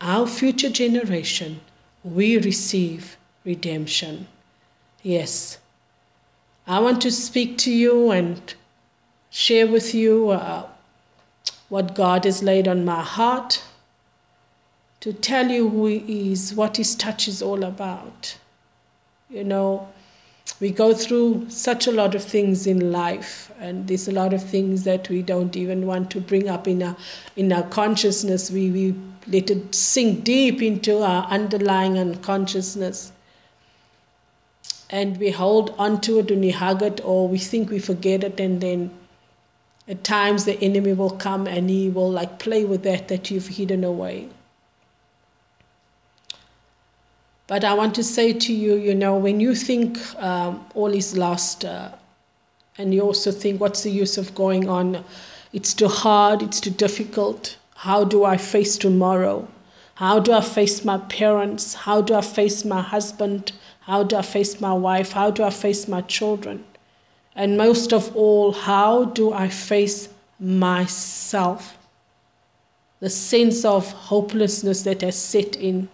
our 0.00 0.26
future 0.26 0.70
generation. 0.70 1.60
We 2.02 2.38
receive 2.38 3.16
redemption. 3.44 4.26
Yes, 5.02 5.58
I 6.66 6.80
want 6.80 7.00
to 7.02 7.10
speak 7.10 7.58
to 7.58 7.72
you 7.72 8.10
and 8.10 8.54
share 9.30 9.66
with 9.66 9.94
you 9.94 10.30
uh, 10.30 10.66
what 11.68 11.94
God 11.94 12.24
has 12.24 12.42
laid 12.42 12.66
on 12.66 12.84
my 12.84 13.02
heart 13.02 13.62
to 15.00 15.12
tell 15.12 15.48
you 15.48 15.68
who 15.68 15.86
He 15.86 16.32
is, 16.32 16.54
what 16.54 16.76
His 16.76 16.94
touch 16.94 17.28
is 17.28 17.42
all 17.42 17.64
about. 17.64 18.36
You 19.30 19.44
know, 19.44 19.88
we 20.60 20.70
go 20.70 20.94
through 20.94 21.46
such 21.50 21.86
a 21.86 21.92
lot 21.92 22.14
of 22.14 22.24
things 22.24 22.66
in 22.66 22.90
life, 22.90 23.52
and 23.60 23.86
there's 23.86 24.08
a 24.08 24.12
lot 24.12 24.32
of 24.32 24.42
things 24.42 24.84
that 24.84 25.08
we 25.08 25.22
don't 25.22 25.54
even 25.56 25.86
want 25.86 26.10
to 26.12 26.20
bring 26.20 26.48
up 26.48 26.66
in 26.66 26.82
our 26.82 26.96
in 27.36 27.52
our 27.52 27.62
consciousness. 27.64 28.50
We 28.50 28.70
we 28.70 28.94
let 29.26 29.50
it 29.50 29.74
sink 29.74 30.24
deep 30.24 30.62
into 30.62 31.02
our 31.02 31.24
underlying 31.26 31.98
unconsciousness. 31.98 33.12
And 34.90 35.18
we 35.18 35.30
hold 35.30 35.74
onto 35.78 36.18
it 36.18 36.30
and 36.30 36.40
we 36.40 36.50
hug 36.50 36.82
it, 36.82 37.00
or 37.04 37.28
we 37.28 37.38
think 37.38 37.70
we 37.70 37.78
forget 37.78 38.24
it, 38.24 38.40
and 38.40 38.60
then 38.60 38.90
at 39.86 40.02
times 40.02 40.44
the 40.44 40.58
enemy 40.62 40.94
will 40.94 41.10
come 41.10 41.46
and 41.46 41.70
he 41.70 41.88
will 41.88 42.10
like 42.10 42.38
play 42.38 42.64
with 42.64 42.82
that 42.84 43.08
that 43.08 43.30
you've 43.30 43.48
hidden 43.48 43.84
away. 43.84 44.28
But 47.48 47.64
I 47.64 47.72
want 47.72 47.94
to 47.94 48.04
say 48.04 48.34
to 48.34 48.52
you, 48.52 48.74
you 48.74 48.94
know, 48.94 49.16
when 49.16 49.40
you 49.40 49.54
think 49.54 49.98
um, 50.22 50.64
all 50.74 50.92
is 50.92 51.16
lost, 51.16 51.64
uh, 51.64 51.90
and 52.76 52.94
you 52.94 53.00
also 53.00 53.32
think, 53.32 53.58
what's 53.58 53.82
the 53.82 53.90
use 53.90 54.18
of 54.18 54.34
going 54.34 54.68
on? 54.68 55.02
It's 55.54 55.72
too 55.72 55.88
hard, 55.88 56.42
it's 56.42 56.60
too 56.60 56.70
difficult. 56.70 57.56
How 57.74 58.04
do 58.04 58.24
I 58.24 58.36
face 58.36 58.76
tomorrow? 58.76 59.48
How 59.94 60.20
do 60.20 60.32
I 60.32 60.42
face 60.42 60.84
my 60.84 60.98
parents? 60.98 61.72
How 61.72 62.02
do 62.02 62.14
I 62.14 62.20
face 62.20 62.66
my 62.66 62.82
husband? 62.82 63.52
How 63.80 64.02
do 64.02 64.16
I 64.16 64.22
face 64.22 64.60
my 64.60 64.74
wife? 64.74 65.12
How 65.12 65.30
do 65.30 65.42
I 65.42 65.50
face 65.50 65.88
my 65.88 66.02
children? 66.02 66.64
And 67.34 67.56
most 67.56 67.94
of 67.94 68.14
all, 68.14 68.52
how 68.52 69.06
do 69.06 69.32
I 69.32 69.48
face 69.48 70.10
myself? 70.38 71.78
The 73.00 73.08
sense 73.08 73.64
of 73.64 73.90
hopelessness 73.90 74.82
that 74.82 75.00
has 75.00 75.16
set 75.16 75.56
in 75.56 75.88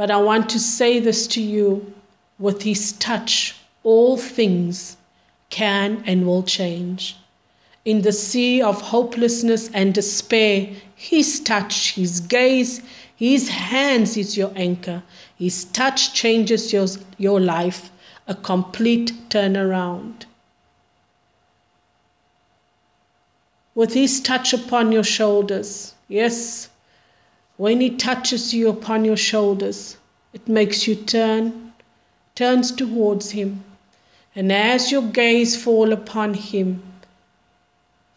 but 0.00 0.10
I 0.10 0.16
want 0.16 0.48
to 0.48 0.58
say 0.58 0.98
this 0.98 1.26
to 1.26 1.42
you 1.42 1.92
with 2.38 2.62
His 2.62 2.92
touch, 2.92 3.56
all 3.82 4.16
things 4.16 4.96
can 5.50 6.02
and 6.06 6.26
will 6.26 6.42
change. 6.42 7.18
In 7.84 8.00
the 8.00 8.12
sea 8.12 8.62
of 8.62 8.80
hopelessness 8.80 9.68
and 9.74 9.92
despair, 9.92 10.70
His 10.96 11.38
touch, 11.38 11.96
His 11.96 12.20
gaze, 12.20 12.80
His 13.14 13.50
hands 13.50 14.16
is 14.16 14.38
your 14.38 14.52
anchor. 14.56 15.02
His 15.38 15.64
touch 15.66 16.14
changes 16.14 16.72
your, 16.72 16.86
your 17.18 17.38
life, 17.38 17.90
a 18.26 18.34
complete 18.34 19.12
turnaround. 19.28 20.24
With 23.74 23.92
His 23.92 24.18
touch 24.18 24.54
upon 24.54 24.92
your 24.92 25.04
shoulders, 25.04 25.94
yes, 26.08 26.70
when 27.60 27.82
He 27.82 27.90
touches 27.90 28.54
you 28.54 28.70
upon 28.70 29.04
your 29.04 29.18
shoulders, 29.18 29.98
it 30.32 30.48
makes 30.48 30.88
you 30.88 30.94
turn, 30.94 31.74
turns 32.34 32.72
towards 32.72 33.32
Him. 33.32 33.62
And 34.34 34.50
as 34.50 34.90
your 34.90 35.02
gaze 35.02 35.62
fall 35.62 35.92
upon 35.92 36.32
Him, 36.32 36.82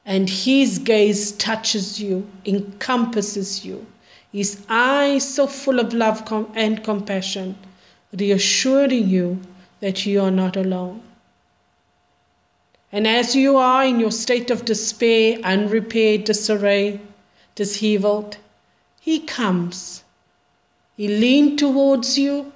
and 0.05 0.29
His 0.29 0.79
gaze 0.79 1.33
touches 1.33 1.99
you, 1.99 2.25
encompasses 2.45 3.65
you, 3.65 3.85
His 4.31 4.65
eyes 4.69 5.27
so 5.35 5.47
full 5.47 5.81
of 5.81 5.93
love 5.93 6.23
and 6.55 6.81
compassion, 6.81 7.57
reassuring 8.17 9.09
you 9.09 9.41
that 9.81 10.05
you 10.05 10.21
are 10.21 10.31
not 10.31 10.55
alone. 10.55 11.01
And 12.93 13.05
as 13.05 13.35
you 13.35 13.57
are 13.57 13.83
in 13.83 13.99
your 13.99 14.11
state 14.11 14.49
of 14.49 14.63
despair, 14.63 15.37
unrepaired, 15.43 16.23
disarray, 16.23 17.01
disheveled, 17.55 18.37
he 19.03 19.19
comes. 19.19 20.01
He 20.95 21.09
leans 21.09 21.59
towards 21.59 22.17
you. 22.17 22.53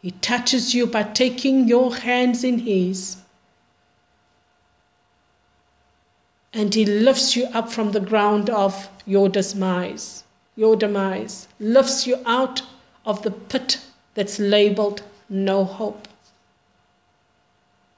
He 0.00 0.12
touches 0.12 0.74
you 0.74 0.86
by 0.86 1.02
taking 1.02 1.68
your 1.68 1.94
hands 1.96 2.44
in 2.44 2.60
His. 2.60 3.18
And 6.54 6.74
He 6.74 6.86
lifts 6.86 7.36
you 7.36 7.44
up 7.52 7.70
from 7.70 7.92
the 7.92 8.00
ground 8.00 8.48
of 8.48 8.88
your 9.04 9.28
demise, 9.28 10.24
your 10.56 10.76
demise, 10.76 11.46
lifts 11.60 12.06
you 12.06 12.22
out 12.24 12.62
of 13.04 13.20
the 13.20 13.30
pit 13.30 13.82
that's 14.14 14.38
labeled 14.38 15.02
no 15.28 15.62
hope. 15.62 16.08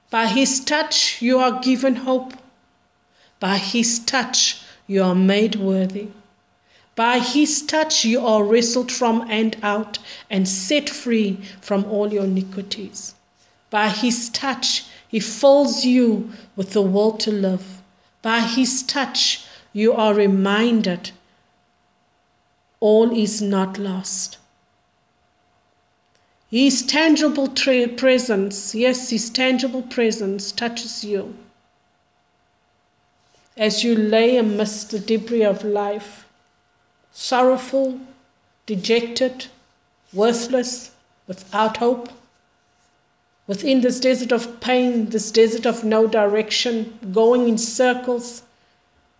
By 0.09 0.27
His 0.27 0.59
touch, 0.59 1.21
you 1.21 1.39
are 1.39 1.61
given 1.61 1.95
hope. 1.95 2.33
By 3.39 3.57
His 3.57 3.99
touch, 3.99 4.63
you 4.85 5.01
are 5.01 5.15
made 5.15 5.55
worthy. 5.55 6.09
By 7.01 7.17
his 7.17 7.63
touch 7.63 8.05
you 8.05 8.23
are 8.23 8.43
wrestled 8.43 8.91
from 8.91 9.25
and 9.27 9.57
out 9.63 9.97
and 10.29 10.47
set 10.47 10.87
free 10.87 11.39
from 11.59 11.83
all 11.85 12.13
your 12.13 12.25
iniquities. 12.25 13.15
By 13.71 13.89
his 13.89 14.29
touch 14.29 14.85
he 15.07 15.19
fills 15.19 15.83
you 15.83 16.29
with 16.55 16.73
the 16.73 16.83
will 16.83 17.13
to 17.13 17.31
live. 17.31 17.81
By 18.21 18.41
his 18.41 18.83
touch 18.83 19.47
you 19.73 19.93
are 19.93 20.13
reminded 20.13 21.09
all 22.79 23.11
is 23.17 23.41
not 23.41 23.79
lost. 23.79 24.37
His 26.51 26.83
tangible 26.83 27.47
tra- 27.47 27.87
presence, 27.87 28.75
yes, 28.75 29.09
his 29.09 29.31
tangible 29.31 29.81
presence 29.81 30.51
touches 30.51 31.03
you. 31.03 31.33
As 33.57 33.83
you 33.83 33.95
lay 33.95 34.37
amidst 34.37 34.91
the 34.91 34.99
debris 34.99 35.43
of 35.43 35.63
life, 35.63 36.27
sorrowful, 37.13 37.99
dejected, 38.65 39.47
worthless, 40.13 40.91
without 41.27 41.77
hope. 41.77 42.09
Within 43.47 43.81
this 43.81 43.99
desert 43.99 44.31
of 44.31 44.59
pain, 44.61 45.09
this 45.09 45.31
desert 45.31 45.65
of 45.65 45.83
no 45.83 46.07
direction, 46.07 46.97
going 47.11 47.49
in 47.49 47.57
circles, 47.57 48.43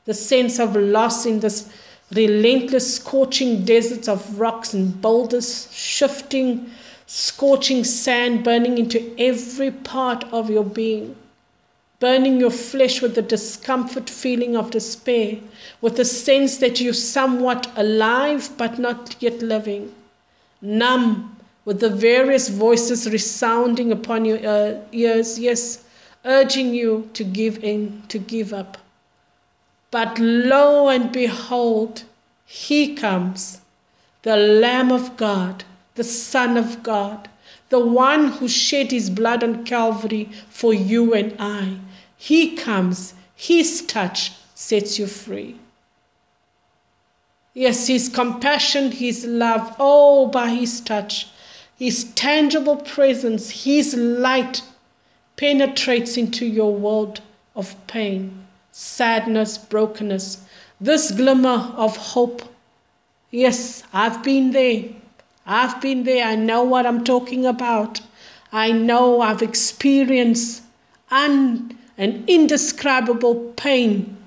the 0.05 0.13
sense 0.13 0.59
of 0.59 0.75
loss 0.75 1.25
in 1.25 1.39
this 1.39 1.71
relentless, 2.13 2.95
scorching 2.95 3.63
deserts 3.65 4.07
of 4.07 4.39
rocks 4.39 4.73
and 4.73 5.01
boulders, 5.01 5.71
shifting, 5.71 6.71
scorching 7.07 7.83
sand 7.83 8.43
burning 8.43 8.77
into 8.77 9.13
every 9.17 9.71
part 9.71 10.23
of 10.31 10.49
your 10.49 10.63
being 10.63 11.15
burning 12.01 12.39
your 12.39 12.49
flesh 12.49 12.99
with 12.99 13.13
the 13.13 13.21
discomfort 13.21 14.09
feeling 14.09 14.57
of 14.57 14.71
despair, 14.71 15.37
with 15.81 15.95
the 15.97 16.03
sense 16.03 16.57
that 16.57 16.81
you're 16.81 16.93
somewhat 16.93 17.71
alive 17.75 18.49
but 18.57 18.79
not 18.79 19.15
yet 19.19 19.39
living, 19.43 19.93
numb 20.63 21.37
with 21.63 21.79
the 21.79 21.89
various 21.91 22.49
voices 22.49 23.07
resounding 23.11 23.91
upon 23.91 24.25
your 24.25 24.39
uh, 24.43 24.81
ears, 24.91 25.37
yes, 25.37 25.83
urging 26.25 26.73
you 26.73 27.07
to 27.13 27.23
give 27.23 27.63
in, 27.63 28.01
to 28.07 28.17
give 28.17 28.51
up. 28.51 28.79
But 29.91 30.17
lo 30.17 30.89
and 30.89 31.11
behold, 31.11 32.03
he 32.47 32.95
comes, 32.95 33.61
the 34.23 34.37
Lamb 34.37 34.91
of 34.91 35.17
God, 35.17 35.65
the 35.93 36.03
Son 36.03 36.57
of 36.57 36.81
God, 36.81 37.29
the 37.69 37.79
one 37.79 38.29
who 38.29 38.47
shed 38.47 38.89
his 38.89 39.11
blood 39.11 39.43
on 39.43 39.63
Calvary 39.65 40.29
for 40.49 40.73
you 40.73 41.13
and 41.13 41.35
I 41.37 41.77
he 42.23 42.55
comes, 42.55 43.15
His 43.33 43.81
touch 43.81 44.33
sets 44.53 44.99
you 44.99 45.07
free. 45.07 45.55
Yes, 47.55 47.87
His 47.87 48.09
compassion, 48.09 48.91
His 48.91 49.25
love, 49.25 49.75
oh, 49.79 50.27
by 50.27 50.49
His 50.49 50.81
touch, 50.81 51.29
His 51.79 52.03
tangible 52.13 52.75
presence, 52.75 53.63
His 53.63 53.95
light 53.95 54.61
penetrates 55.35 56.15
into 56.15 56.45
your 56.45 56.75
world 56.75 57.21
of 57.55 57.75
pain, 57.87 58.45
sadness, 58.71 59.57
brokenness. 59.57 60.45
This 60.79 61.09
glimmer 61.09 61.73
of 61.75 61.97
hope. 61.97 62.43
Yes, 63.31 63.81
I've 63.93 64.21
been 64.21 64.51
there. 64.51 64.83
I've 65.47 65.81
been 65.81 66.03
there. 66.03 66.27
I 66.27 66.35
know 66.35 66.61
what 66.61 66.85
I'm 66.85 67.03
talking 67.03 67.47
about. 67.47 67.99
I 68.51 68.71
know 68.71 69.21
I've 69.21 69.41
experienced 69.41 70.61
un- 71.09 71.79
an 72.01 72.23
indescribable 72.27 73.35
pain, 73.55 74.17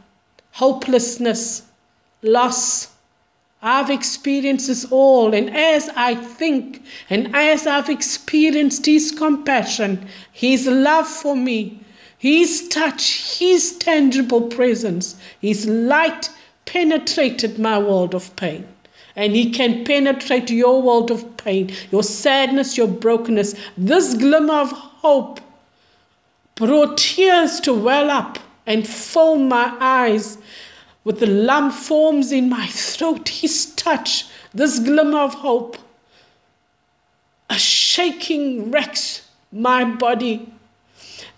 hopelessness, 0.52 1.62
loss 2.22 2.94
I've 3.66 3.88
experienced 3.88 4.66
this 4.66 4.84
all, 4.92 5.32
and 5.32 5.48
as 5.56 5.88
I 5.96 6.14
think 6.16 6.82
and 7.08 7.34
as 7.34 7.66
I've 7.66 7.88
experienced 7.88 8.84
His 8.84 9.10
compassion, 9.10 10.06
His 10.30 10.66
love 10.66 11.08
for 11.08 11.34
me, 11.34 11.80
His 12.18 12.68
touch, 12.68 13.38
His 13.38 13.78
tangible 13.78 14.42
presence, 14.42 15.16
His 15.40 15.66
light 15.66 16.28
penetrated 16.66 17.58
my 17.58 17.78
world 17.78 18.14
of 18.14 18.36
pain. 18.36 18.68
And 19.16 19.34
He 19.34 19.50
can 19.50 19.82
penetrate 19.86 20.50
your 20.50 20.82
world 20.82 21.10
of 21.10 21.38
pain, 21.38 21.72
your 21.90 22.02
sadness, 22.02 22.76
your 22.76 22.88
brokenness. 22.88 23.54
This 23.78 24.12
glimmer 24.12 24.60
of 24.60 24.72
hope 24.72 25.40
brought 26.54 26.98
tears 26.98 27.60
to 27.60 27.74
well 27.74 28.10
up 28.10 28.38
and 28.66 28.86
fill 28.86 29.36
my 29.36 29.76
eyes 29.80 30.38
with 31.04 31.20
the 31.20 31.26
lump 31.26 31.74
forms 31.74 32.32
in 32.32 32.48
my 32.48 32.66
throat, 32.66 33.28
his 33.28 33.74
touch, 33.74 34.26
this 34.52 34.78
glimmer 34.78 35.18
of 35.18 35.34
hope, 35.34 35.76
a 37.50 37.58
shaking 37.58 38.70
wrecks 38.70 39.28
my 39.52 39.84
body 39.84 40.50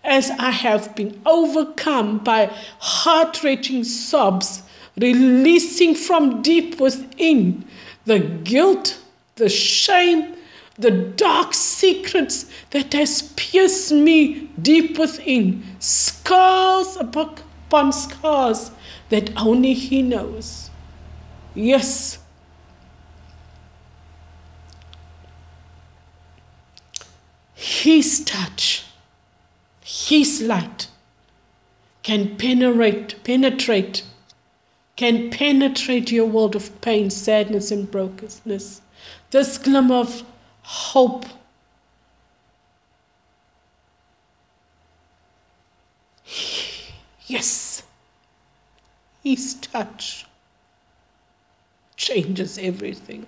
as 0.04 0.30
I 0.30 0.50
have 0.50 0.94
been 0.94 1.20
overcome 1.26 2.18
by 2.18 2.46
heart 2.78 3.42
wrenching 3.42 3.82
sobs, 3.82 4.62
releasing 4.96 5.94
from 5.94 6.42
deep 6.42 6.80
within. 6.80 7.64
The 8.04 8.20
guilt, 8.20 8.98
the 9.34 9.48
shame, 9.48 10.35
the 10.78 10.90
dark 10.90 11.54
secrets 11.54 12.46
that 12.70 12.92
has 12.92 13.32
pierced 13.36 13.92
me 13.92 14.50
deep 14.60 14.98
within, 14.98 15.64
scars 15.78 16.96
upon 16.96 17.92
scars 17.92 18.70
that 19.08 19.30
only 19.36 19.74
He 19.74 20.02
knows. 20.02 20.70
Yes. 21.54 22.18
His 27.54 28.22
touch, 28.24 28.84
His 29.82 30.42
light 30.42 30.88
can 32.02 32.36
penetrate, 32.36 33.16
penetrate, 33.24 34.04
can 34.94 35.30
penetrate 35.30 36.12
your 36.12 36.26
world 36.26 36.54
of 36.54 36.80
pain, 36.80 37.10
sadness, 37.10 37.70
and 37.70 37.90
brokenness. 37.90 38.82
This 39.30 39.58
glimmer 39.58 39.96
of 39.96 40.22
hope. 40.66 41.24
Yes. 47.26 47.84
His 49.22 49.54
touch 49.54 50.26
changes 51.96 52.58
everything. 52.58 53.26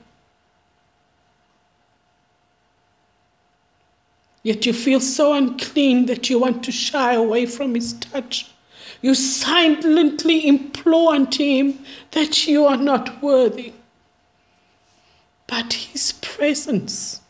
Yet 4.42 4.66
you 4.66 4.72
feel 4.72 5.00
so 5.00 5.34
unclean 5.34 6.06
that 6.06 6.28
you 6.28 6.40
want 6.40 6.64
to 6.64 6.72
shy 6.72 7.14
away 7.14 7.46
from 7.46 7.74
His 7.74 7.92
touch. 7.92 8.50
You 9.00 9.14
silently 9.14 10.46
implore 10.46 11.14
unto 11.14 11.44
Him 11.44 11.84
that 12.12 12.48
you 12.48 12.64
are 12.64 12.76
not 12.76 13.22
worthy. 13.22 13.72
But 15.46 15.72
His 15.72 16.12
presence, 16.12 17.20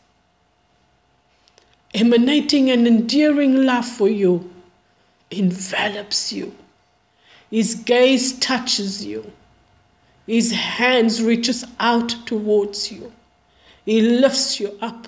emanating 1.93 2.69
an 2.71 2.87
endearing 2.87 3.65
love 3.65 3.85
for 3.85 4.09
you, 4.09 4.51
envelops 5.31 6.31
you 6.33 6.53
his 7.49 7.75
gaze 7.75 8.37
touches 8.39 9.03
you. 9.03 9.31
His 10.27 10.51
hands 10.51 11.23
reaches 11.23 11.65
out 11.79 12.09
towards 12.27 12.91
you. 12.91 13.11
He 13.85 14.01
lifts 14.01 14.59
you 14.59 14.77
up. 14.81 15.07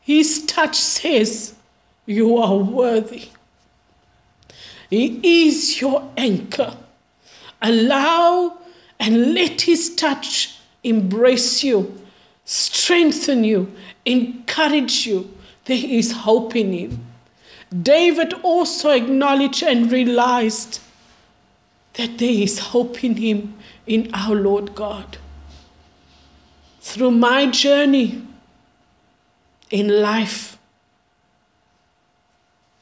His 0.00 0.44
touch 0.46 0.76
says, 0.76 1.54
You 2.04 2.38
are 2.38 2.56
worthy. 2.56 3.28
He 4.90 5.46
is 5.46 5.80
your 5.80 6.10
anchor. 6.16 6.76
Allow 7.62 8.58
and 8.98 9.34
let 9.34 9.62
His 9.62 9.94
touch 9.94 10.58
embrace 10.82 11.62
you, 11.62 12.00
strengthen 12.44 13.44
you, 13.44 13.72
encourage 14.04 15.06
you. 15.06 15.32
There 15.66 15.84
is 15.84 16.12
hope 16.12 16.56
in 16.56 16.72
Him. 16.72 17.06
David 17.82 18.32
also 18.42 18.90
acknowledged 18.90 19.62
and 19.62 19.90
realized 19.90 20.80
that 21.94 22.18
there 22.18 22.30
is 22.30 22.58
hope 22.58 23.02
in 23.02 23.16
Him, 23.16 23.56
in 23.86 24.10
our 24.14 24.34
Lord 24.34 24.74
God. 24.74 25.18
Through 26.80 27.10
my 27.12 27.46
journey 27.46 28.22
in 29.70 30.00
life, 30.00 30.56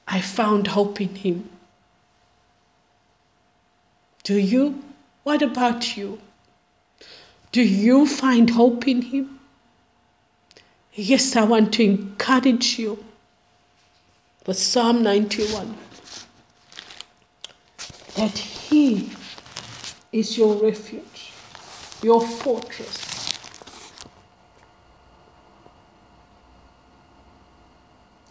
I 0.07 0.21
found 0.21 0.67
hope 0.69 1.01
in 1.01 1.15
Him. 1.15 1.49
Do 4.25 4.37
you? 4.37 4.83
What 5.23 5.41
about 5.41 5.97
you? 5.97 6.21
Do 7.53 7.63
you 7.63 8.07
find 8.07 8.51
hope 8.51 8.87
in 8.87 9.01
Him? 9.01 9.34
Yes, 10.95 11.35
I 11.35 11.45
want 11.45 11.75
to 11.75 11.85
encourage 11.85 12.79
you 12.79 13.05
with 14.47 14.57
Psalm 14.57 15.03
91 15.03 15.77
that 18.17 18.39
He 18.39 19.11
is 20.13 20.39
your 20.39 20.55
refuge, 20.55 21.33
your 22.03 22.21
fortress. 22.25 23.15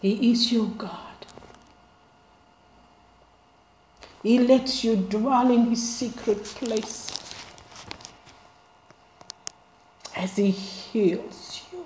He 0.00 0.32
is 0.32 0.52
your 0.52 0.66
God. 0.66 1.00
He 4.22 4.38
lets 4.38 4.84
you 4.84 4.96
dwell 4.96 5.50
in 5.50 5.66
His 5.70 5.96
secret 5.96 6.44
place 6.44 7.10
as 10.16 10.36
He 10.36 10.50
heals 10.50 11.62
you, 11.72 11.84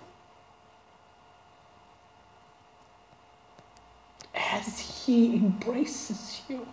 as 4.35 4.98
He 5.09 5.37
embraces 5.37 6.43
you 6.51 6.69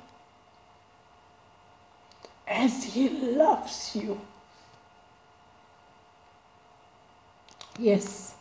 as 2.45 2.83
He 2.83 3.07
loves 3.07 3.95
you. 3.95 4.19
Yes, 7.79 8.35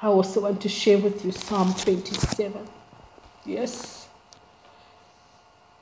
I 0.00 0.06
also 0.06 0.42
want 0.42 0.60
to 0.60 0.68
share 0.68 0.98
with 0.98 1.24
you 1.24 1.32
Psalm 1.32 1.74
27. 1.74 2.68
Yes. 3.44 4.06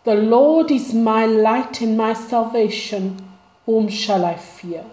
The 0.05 0.15
Lord 0.15 0.71
is 0.71 0.95
my 0.95 1.27
light 1.27 1.83
and 1.83 1.99
my 1.99 2.15
salvation. 2.15 3.29
Whom 3.67 3.91
shall 3.91 4.25
I 4.25 4.37
fear? 4.37 4.87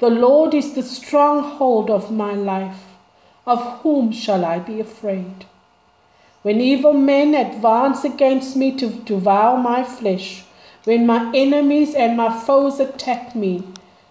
The 0.00 0.10
Lord 0.10 0.54
is 0.54 0.74
the 0.74 0.82
stronghold 0.82 1.88
of 1.88 2.10
my 2.10 2.32
life. 2.32 2.82
Of 3.46 3.62
whom 3.82 4.10
shall 4.10 4.44
I 4.44 4.58
be 4.58 4.80
afraid? 4.80 5.46
When 6.44 6.60
evil 6.60 6.92
men 6.92 7.34
advance 7.34 8.04
against 8.04 8.54
me 8.54 8.72
to 8.76 8.88
devour 8.88 9.56
my 9.56 9.82
flesh, 9.82 10.44
when 10.84 11.06
my 11.06 11.32
enemies 11.34 11.94
and 11.94 12.18
my 12.18 12.38
foes 12.38 12.78
attack 12.78 13.34
me, 13.34 13.62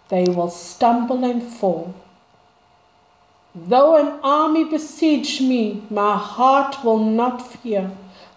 they 0.09 0.23
will 0.23 0.49
stumble 0.49 1.23
and 1.23 1.43
fall. 1.43 1.93
Though 3.53 3.97
an 3.97 4.19
army 4.23 4.63
besiege 4.63 5.41
me, 5.41 5.83
my 5.91 6.17
heart 6.17 6.83
will 6.83 6.97
not 6.97 7.51
fear. 7.51 7.91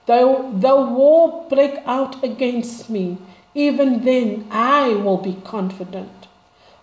Though, 0.05 0.53
though 0.55 0.85
war 0.93 1.47
break 1.49 1.77
out 1.87 2.23
against 2.23 2.91
me, 2.91 3.17
even 3.55 4.05
then 4.05 4.47
I 4.51 4.91
will 4.91 5.17
be 5.17 5.39
confident. 5.43 6.29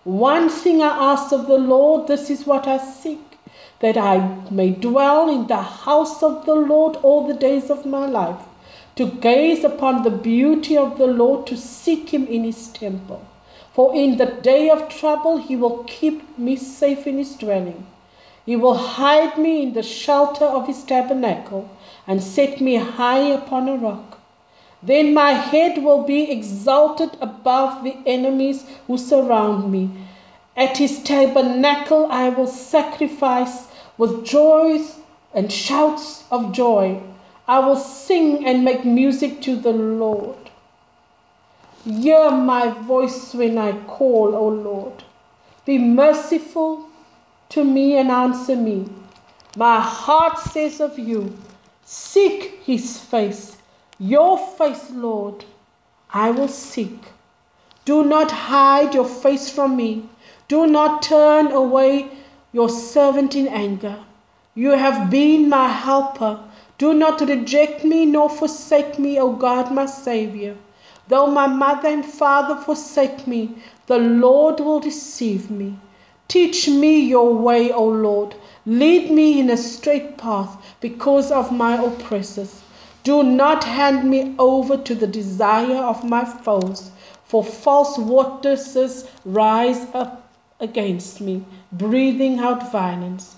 One 0.02 0.48
thing 0.48 0.82
I 0.82 1.12
ask 1.12 1.30
of 1.32 1.46
the 1.46 1.58
Lord, 1.58 2.08
this 2.08 2.28
is 2.28 2.44
what 2.44 2.66
I 2.66 2.78
seek, 2.78 3.33
that 3.84 3.98
I 3.98 4.16
may 4.50 4.70
dwell 4.70 5.28
in 5.28 5.46
the 5.46 5.62
house 5.84 6.22
of 6.22 6.46
the 6.46 6.54
Lord 6.54 6.96
all 7.02 7.26
the 7.28 7.40
days 7.48 7.70
of 7.70 7.84
my 7.84 8.06
life 8.06 8.42
to 8.96 9.06
gaze 9.06 9.64
upon 9.64 10.02
the 10.02 10.10
beauty 10.10 10.76
of 10.76 10.98
the 10.98 11.06
Lord, 11.06 11.46
to 11.48 11.56
seek 11.56 12.10
him 12.10 12.26
in 12.26 12.44
his 12.44 12.68
temple. 12.68 13.26
For 13.74 13.94
in 13.94 14.16
the 14.16 14.26
day 14.26 14.70
of 14.70 14.88
trouble 14.88 15.36
he 15.38 15.56
will 15.56 15.84
keep 15.84 16.38
me 16.38 16.56
safe 16.56 17.06
in 17.06 17.18
his 17.18 17.34
dwelling. 17.34 17.86
He 18.46 18.56
will 18.56 18.76
hide 18.76 19.36
me 19.36 19.62
in 19.62 19.72
the 19.72 19.82
shelter 19.82 20.44
of 20.44 20.66
his 20.66 20.82
tabernacle 20.84 21.68
and 22.06 22.22
set 22.22 22.60
me 22.60 22.76
high 22.76 23.26
upon 23.40 23.68
a 23.68 23.76
rock. 23.76 24.18
Then 24.82 25.12
my 25.12 25.32
head 25.32 25.82
will 25.82 26.04
be 26.04 26.30
exalted 26.30 27.10
above 27.20 27.82
the 27.82 27.96
enemies 28.06 28.64
who 28.86 28.96
surround 28.96 29.72
me. 29.72 29.90
At 30.56 30.76
his 30.76 31.02
tabernacle 31.02 32.06
I 32.10 32.28
will 32.28 32.46
sacrifice 32.46 33.66
with 33.98 34.24
joys 34.24 34.96
and 35.32 35.52
shouts 35.52 36.24
of 36.30 36.52
joy. 36.52 37.00
I 37.46 37.58
will 37.58 37.76
sing 37.76 38.46
and 38.46 38.64
make 38.64 38.84
music 38.84 39.42
to 39.42 39.56
the 39.56 39.72
Lord. 39.72 40.36
Hear 41.84 42.30
my 42.30 42.70
voice 42.70 43.34
when 43.34 43.58
I 43.58 43.72
call, 43.84 44.34
O 44.34 44.48
Lord. 44.48 45.04
Be 45.66 45.76
merciful 45.78 46.88
to 47.50 47.64
me 47.64 47.96
and 47.96 48.10
answer 48.10 48.56
me. 48.56 48.88
My 49.56 49.80
heart 49.80 50.38
says 50.38 50.80
of 50.80 50.98
you, 50.98 51.36
Seek 51.84 52.62
his 52.64 52.98
face, 52.98 53.58
your 53.98 54.38
face, 54.38 54.90
Lord, 54.90 55.44
I 56.10 56.30
will 56.30 56.48
seek. 56.48 56.98
Do 57.84 58.02
not 58.02 58.30
hide 58.30 58.94
your 58.94 59.04
face 59.04 59.50
from 59.50 59.76
me. 59.76 60.08
Do 60.48 60.66
not 60.66 61.02
turn 61.02 61.52
away 61.52 62.10
your 62.54 62.68
servant 62.68 63.34
in 63.34 63.48
anger. 63.48 63.98
You 64.54 64.70
have 64.70 65.10
been 65.10 65.48
my 65.48 65.68
helper. 65.68 66.38
Do 66.78 66.94
not 66.94 67.20
reject 67.20 67.84
me 67.84 68.06
nor 68.06 68.30
forsake 68.30 68.96
me, 68.96 69.18
O 69.18 69.32
God, 69.32 69.72
my 69.72 69.86
Savior. 69.86 70.56
Though 71.08 71.26
my 71.26 71.48
mother 71.48 71.88
and 71.88 72.04
father 72.04 72.54
forsake 72.54 73.26
me, 73.26 73.56
the 73.86 73.98
Lord 73.98 74.60
will 74.60 74.80
receive 74.80 75.50
me. 75.50 75.76
Teach 76.28 76.68
me 76.68 77.00
your 77.00 77.34
way, 77.34 77.72
O 77.72 77.84
Lord. 77.84 78.36
Lead 78.64 79.10
me 79.10 79.40
in 79.40 79.50
a 79.50 79.56
straight 79.56 80.16
path 80.16 80.56
because 80.80 81.32
of 81.32 81.50
my 81.50 81.74
oppressors. 81.82 82.62
Do 83.02 83.24
not 83.24 83.64
hand 83.64 84.08
me 84.08 84.36
over 84.38 84.76
to 84.76 84.94
the 84.94 85.08
desire 85.08 85.82
of 85.82 86.08
my 86.08 86.24
foes, 86.24 86.92
for 87.24 87.42
false 87.42 87.98
witnesses 87.98 89.08
rise 89.24 89.86
up 89.92 90.23
against 90.60 91.20
me, 91.20 91.44
breathing 91.72 92.38
out 92.38 92.70
violence. 92.70 93.36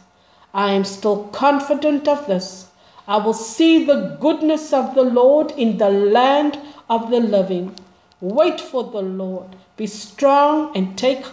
I 0.54 0.72
am 0.72 0.84
still 0.84 1.24
confident 1.28 2.08
of 2.08 2.26
this. 2.26 2.68
I 3.08 3.18
will 3.18 3.34
see 3.34 3.84
the 3.84 4.16
goodness 4.20 4.72
of 4.72 4.94
the 4.94 5.02
Lord 5.02 5.52
in 5.52 5.78
the 5.78 5.90
land 5.90 6.58
of 6.88 7.10
the 7.10 7.20
living. 7.20 7.74
Wait 8.20 8.60
for 8.60 8.84
the 8.84 9.02
Lord. 9.02 9.56
Be 9.76 9.86
strong 9.86 10.76
and 10.76 10.96
take 10.96 11.24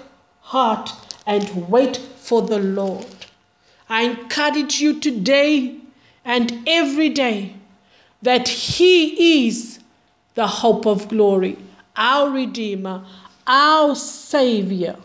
heart 0.41 0.91
and 1.25 1.69
wait 1.69 1.97
for 1.97 2.41
the 2.41 2.59
Lord. 2.59 3.05
I 3.89 4.03
encourage 4.03 4.79
you 4.79 4.99
today 4.99 5.77
and 6.25 6.67
every 6.67 7.09
day 7.09 7.55
that 8.21 8.47
He 8.47 9.47
is 9.47 9.79
the 10.35 10.47
hope 10.47 10.85
of 10.85 11.07
glory, 11.09 11.57
our 11.95 12.29
Redeemer, 12.29 13.05
our 13.45 13.95
Savior, 13.95 14.95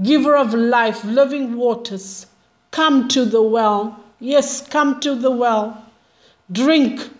giver 0.00 0.36
of 0.36 0.54
life, 0.54 1.04
living 1.04 1.56
waters. 1.56 2.26
Come 2.70 3.08
to 3.08 3.24
the 3.24 3.42
well. 3.42 3.98
Yes, 4.20 4.66
come 4.66 5.00
to 5.00 5.14
the 5.14 5.30
well. 5.30 5.84
Drink. 6.50 7.10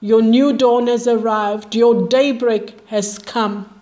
Your 0.00 0.22
new 0.22 0.52
dawn 0.52 0.86
has 0.86 1.06
arrived. 1.06 1.74
Your 1.74 2.08
daybreak 2.08 2.86
has 2.88 3.18
come. 3.18 3.80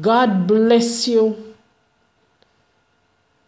God 0.00 0.46
bless 0.46 1.08
you. 1.08 1.54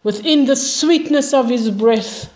Within 0.03 0.45
the 0.45 0.55
sweetness 0.55 1.33
of 1.33 1.49
His 1.49 1.69
breath, 1.69 2.31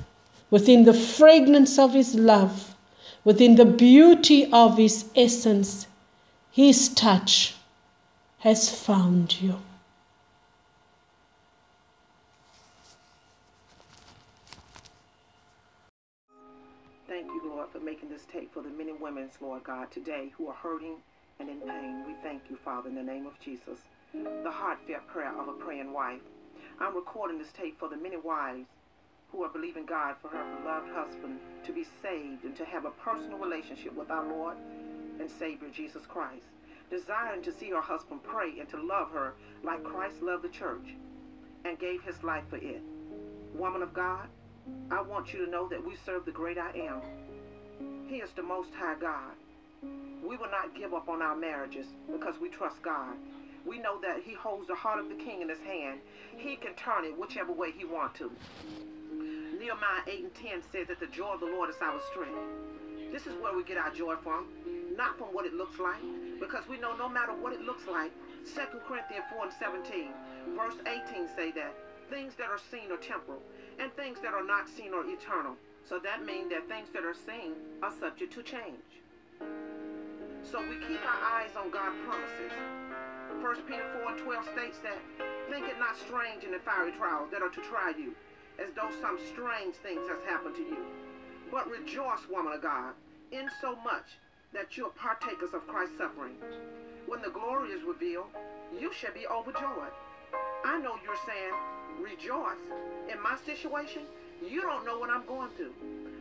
within 0.51 0.85
the 0.85 0.93
fragrance 0.93 1.79
of 1.79 1.93
His 1.93 2.15
love, 2.15 2.75
within 3.23 3.55
the 3.55 3.65
beauty 3.65 4.49
of 4.51 4.77
His 4.77 5.05
essence, 5.15 5.87
His 6.51 6.89
touch 6.89 7.55
has 8.39 8.69
found 8.69 9.41
you. 9.41 9.59
Tape 18.35 18.53
for 18.53 18.61
the 18.61 18.69
men 18.69 18.89
and 18.89 18.99
women, 18.99 19.29
Lord 19.39 19.63
God, 19.63 19.91
today 19.91 20.31
who 20.37 20.47
are 20.47 20.55
hurting 20.55 20.97
and 21.39 21.49
in 21.49 21.61
pain. 21.61 22.03
We 22.05 22.15
thank 22.21 22.43
you, 22.49 22.57
Father, 22.57 22.89
in 22.89 22.95
the 22.95 23.03
name 23.03 23.25
of 23.25 23.39
Jesus. 23.39 23.79
The 24.13 24.51
heartfelt 24.51 25.07
prayer 25.07 25.33
of 25.39 25.47
a 25.47 25.53
praying 25.53 25.93
wife. 25.93 26.21
I'm 26.79 26.95
recording 26.95 27.37
this 27.37 27.53
tape 27.53 27.79
for 27.79 27.87
the 27.87 27.95
many 27.95 28.17
wives 28.17 28.67
who 29.31 29.43
are 29.43 29.49
believing 29.49 29.85
God 29.85 30.15
for 30.21 30.27
her 30.29 30.57
beloved 30.57 30.91
husband 30.91 31.39
to 31.63 31.71
be 31.71 31.85
saved 32.01 32.43
and 32.43 32.55
to 32.57 32.65
have 32.65 32.83
a 32.83 32.91
personal 32.91 33.37
relationship 33.37 33.95
with 33.95 34.11
our 34.11 34.27
Lord 34.27 34.57
and 35.19 35.29
Savior 35.29 35.69
Jesus 35.69 36.05
Christ, 36.05 36.47
desiring 36.89 37.41
to 37.43 37.53
see 37.53 37.69
her 37.69 37.81
husband 37.81 38.21
pray 38.23 38.59
and 38.59 38.67
to 38.69 38.83
love 38.83 39.11
her 39.11 39.35
like 39.63 39.83
Christ 39.83 40.21
loved 40.21 40.43
the 40.43 40.49
church 40.49 40.95
and 41.63 41.79
gave 41.79 42.01
his 42.03 42.21
life 42.21 42.43
for 42.49 42.57
it. 42.57 42.81
Woman 43.53 43.81
of 43.81 43.93
God, 43.93 44.27
I 44.91 45.01
want 45.01 45.33
you 45.33 45.45
to 45.45 45.51
know 45.51 45.69
that 45.69 45.85
we 45.85 45.95
serve 46.05 46.25
the 46.25 46.31
great 46.31 46.57
I 46.57 46.71
am. 46.71 47.01
He 48.07 48.17
is 48.17 48.29
the 48.35 48.43
most 48.43 48.69
high 48.77 48.95
God. 48.99 49.33
We 50.23 50.37
will 50.37 50.51
not 50.51 50.75
give 50.75 50.93
up 50.93 51.09
on 51.09 51.21
our 51.21 51.35
marriages 51.35 51.87
because 52.11 52.39
we 52.39 52.49
trust 52.49 52.81
God. 52.83 53.15
We 53.65 53.79
know 53.79 53.99
that 54.01 54.21
he 54.23 54.33
holds 54.33 54.67
the 54.67 54.75
heart 54.75 54.99
of 54.99 55.09
the 55.09 55.15
king 55.15 55.41
in 55.41 55.49
his 55.49 55.59
hand. 55.59 55.99
He 56.37 56.55
can 56.55 56.75
turn 56.75 57.03
it 57.03 57.17
whichever 57.17 57.51
way 57.51 57.71
he 57.71 57.83
wants 57.83 58.19
to. 58.19 58.31
Nehemiah 59.57 60.05
8 60.05 60.23
and 60.23 60.35
10 60.35 60.61
says 60.71 60.87
that 60.87 60.99
the 60.99 61.07
joy 61.07 61.33
of 61.33 61.39
the 61.39 61.47
Lord 61.47 61.71
is 61.71 61.77
our 61.81 61.99
strength. 62.11 62.37
This 63.11 63.25
is 63.25 63.33
where 63.41 63.55
we 63.55 63.63
get 63.63 63.77
our 63.77 63.91
joy 63.91 64.15
from, 64.21 64.47
not 64.95 65.17
from 65.17 65.27
what 65.27 65.45
it 65.45 65.53
looks 65.53 65.79
like, 65.79 66.01
because 66.39 66.67
we 66.69 66.77
know 66.77 66.95
no 66.97 67.09
matter 67.09 67.33
what 67.33 67.53
it 67.53 67.61
looks 67.61 67.87
like, 67.87 68.11
2 68.53 68.61
Corinthians 68.87 69.25
4 69.33 69.45
and 69.45 69.53
17, 69.57 70.09
verse 70.55 70.75
18 70.85 71.27
say 71.35 71.51
that 71.51 71.73
things 72.09 72.35
that 72.35 72.49
are 72.49 72.59
seen 72.69 72.91
are 72.91 72.97
temporal, 72.97 73.41
and 73.79 73.91
things 73.93 74.19
that 74.21 74.33
are 74.33 74.45
not 74.45 74.69
seen 74.69 74.93
are 74.93 75.05
eternal. 75.09 75.55
So 75.87 75.99
that 75.99 76.25
means 76.25 76.49
that 76.49 76.67
things 76.67 76.89
that 76.93 77.05
are 77.05 77.13
seen 77.13 77.53
are 77.83 77.93
subject 77.93 78.33
to 78.33 78.41
change. 78.41 78.89
So 80.41 80.59
we 80.61 80.77
keep 80.81 81.01
our 81.05 81.21
eyes 81.37 81.53
on 81.57 81.69
God's 81.69 81.97
promises. 82.05 82.53
1 83.41 83.61
Peter 83.69 83.85
4 84.01 84.11
and 84.13 84.19
12 84.19 84.45
states 84.53 84.79
that, 84.81 84.97
Think 85.49 85.67
it 85.69 85.77
not 85.77 85.95
strange 85.95 86.43
in 86.43 86.51
the 86.51 86.59
fiery 86.59 86.91
trials 86.97 87.29
that 87.31 87.43
are 87.43 87.49
to 87.49 87.61
try 87.61 87.93
you, 87.95 88.15
as 88.57 88.73
though 88.73 88.89
some 88.99 89.19
strange 89.29 89.75
things 89.75 90.01
has 90.09 90.17
happened 90.25 90.55
to 90.55 90.63
you. 90.63 90.85
But 91.51 91.69
rejoice, 91.69 92.25
woman 92.31 92.53
of 92.53 92.63
God, 92.63 92.93
in 93.31 93.47
so 93.61 93.75
much 93.83 94.17
that 94.53 94.77
you 94.77 94.87
are 94.87 94.97
partakers 94.97 95.53
of 95.53 95.67
Christ's 95.67 95.97
suffering. 95.97 96.37
When 97.05 97.21
the 97.21 97.29
glory 97.29 97.69
is 97.69 97.83
revealed, 97.83 98.33
you 98.73 98.91
shall 98.91 99.13
be 99.13 99.27
overjoyed. 99.27 99.93
I 100.65 100.79
know 100.79 100.97
you're 101.03 101.25
saying, 101.27 101.53
rejoice. 102.01 102.65
In 103.11 103.21
my 103.21 103.37
situation, 103.45 104.01
you 104.41 104.61
don't 104.61 104.85
know 104.85 104.97
what 104.97 105.09
I'm 105.09 105.25
going 105.25 105.49
through. 105.57 105.73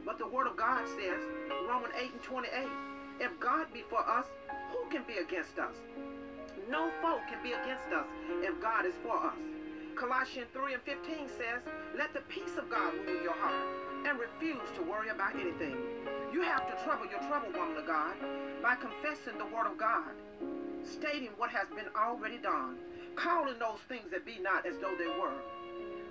But 0.05 0.19
the 0.19 0.29
Word 0.29 0.47
of 0.47 0.57
God 0.57 0.87
says, 0.87 1.21
Romans 1.69 1.95
8 1.99 2.13
and 2.13 2.23
28, 2.23 2.51
if 3.21 3.41
God 3.41 3.67
be 3.73 3.83
for 3.89 4.01
us, 4.01 4.27
who 4.71 4.89
can 4.91 5.03
be 5.07 5.19
against 5.19 5.59
us? 5.59 5.75
No 6.69 6.91
foe 7.03 7.21
can 7.29 7.43
be 7.43 7.53
against 7.53 7.89
us 7.93 8.07
if 8.43 8.61
God 8.61 8.87
is 8.87 8.95
for 9.03 9.17
us. 9.17 9.37
Colossians 9.97 10.49
3 10.53 10.75
and 10.75 10.83
15 10.83 11.29
says, 11.29 11.63
Let 11.97 12.13
the 12.13 12.21
peace 12.29 12.57
of 12.59 12.69
God 12.69 12.93
rule 13.07 13.23
your 13.23 13.35
heart 13.35 13.55
and 14.07 14.19
refuse 14.19 14.69
to 14.77 14.83
worry 14.83 15.09
about 15.09 15.35
anything. 15.35 15.77
You 16.33 16.43
have 16.43 16.67
to 16.67 16.85
trouble 16.85 17.07
your 17.07 17.21
trouble, 17.29 17.53
woman 17.55 17.77
of 17.77 17.87
God 17.87 18.15
by 18.63 18.75
confessing 18.75 19.39
the 19.39 19.45
word 19.47 19.67
of 19.67 19.79
God, 19.79 20.11
stating 20.83 21.31
what 21.37 21.51
has 21.51 21.69
been 21.69 21.89
already 21.97 22.39
done, 22.39 22.77
calling 23.15 23.59
those 23.59 23.81
things 23.89 24.11
that 24.11 24.27
be 24.27 24.39
not 24.41 24.67
as 24.67 24.75
though 24.81 24.95
they 24.99 25.07
were. 25.07 25.37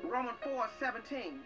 Romans 0.09 0.37
4 0.43 0.69
17. 0.79 1.39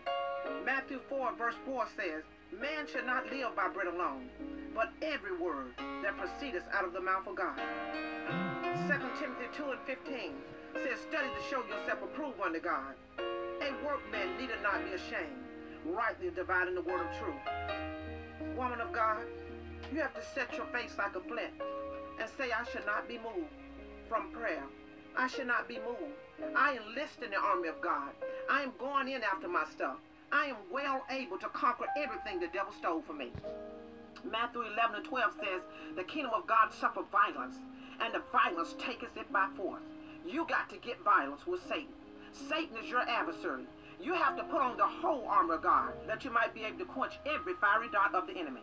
Matthew 0.66 1.00
4 1.10 1.34
verse 1.36 1.56
4 1.66 1.86
says, 1.96 2.24
Man 2.52 2.88
should 2.88 3.06
not 3.06 3.32
live 3.32 3.56
by 3.56 3.68
bread 3.68 3.88
alone, 3.88 4.30
but 4.74 4.92
every 5.02 5.36
word 5.36 5.74
that 6.04 6.18
proceedeth 6.18 6.64
out 6.74 6.86
of 6.86 6.94
the 6.94 7.02
mouth 7.02 7.28
of 7.28 7.36
God. 7.36 7.60
2 8.88 8.94
Timothy 9.20 9.48
2 9.56 9.64
and 9.72 9.80
15 9.86 10.32
says, 10.76 11.00
Study 11.10 11.28
to 11.28 11.44
show 11.50 11.64
yourself 11.66 12.02
approved 12.04 12.40
unto 12.40 12.60
God. 12.60 12.96
A 13.20 13.86
workman 13.86 14.38
needed 14.40 14.62
not 14.64 14.84
be 14.86 14.94
ashamed, 14.94 15.44
rightly 15.86 16.30
dividing 16.30 16.76
the 16.76 16.82
word 16.82 17.02
of 17.02 17.18
truth. 17.18 18.56
Woman 18.56 18.82
of 18.82 18.92
God, 18.92 19.26
you 19.92 20.00
have 20.00 20.14
to 20.14 20.22
set 20.34 20.56
your 20.56 20.68
face 20.68 20.96
like 20.98 21.16
a 21.16 21.22
flint 21.22 21.54
and 22.20 22.30
say, 22.38 22.52
I 22.52 22.64
should 22.72 22.86
not 22.86 23.08
be 23.08 23.18
moved 23.18 23.52
from 24.08 24.32
prayer. 24.32 24.64
I 25.18 25.28
should 25.28 25.48
not 25.48 25.68
be 25.68 25.80
moved. 25.80 26.14
I 26.56 26.78
enlist 26.78 27.24
in 27.24 27.32
the 27.32 27.38
army 27.38 27.68
of 27.68 27.82
God. 27.82 28.12
I 28.50 28.62
am 28.62 28.72
going 28.78 29.08
in 29.10 29.24
after 29.24 29.48
my 29.48 29.66
stuff. 29.72 29.98
I 30.32 30.46
am 30.48 30.58
well 30.72 31.06
able 31.10 31.38
to 31.40 31.48
conquer 31.50 31.86
everything 31.98 32.40
the 32.40 32.48
devil 32.48 32.74
stole 32.74 33.02
from 33.02 33.20
me. 33.20 33.32
Matthew 34.30 34.62
11 34.62 34.98
and 34.98 35.06
12 35.06 35.34
says, 35.40 35.62
The 35.96 36.04
kingdom 36.04 36.32
of 36.36 36.48
God 36.48 36.74
suffer 36.74 37.02
violence, 37.12 37.58
and 38.02 38.14
the 38.14 38.22
violence 38.32 38.76
taketh 38.78 39.16
it 39.16 39.32
by 39.32 39.48
force. 39.56 39.84
You 40.26 40.46
got 40.48 40.70
to 40.72 40.78
get 40.78 41.04
violence 41.04 41.48
with 41.48 41.62
Satan. 41.68 41.94
Satan 42.34 42.76
is 42.78 42.90
your 42.90 43.08
adversary. 43.08 43.64
You 44.02 44.14
have 44.14 44.36
to 44.38 44.44
put 44.44 44.62
on 44.62 44.78
the 44.78 44.86
whole 44.86 45.26
armor 45.28 45.56
of 45.56 45.64
God 45.64 45.94
that 46.08 46.24
you 46.26 46.32
might 46.32 46.54
be 46.54 46.64
able 46.64 46.80
to 46.80 46.86
quench 46.86 47.14
every 47.26 47.54
fiery 47.56 47.90
dart 47.92 48.14
of 48.14 48.28
the 48.28 48.38
enemy. 48.38 48.62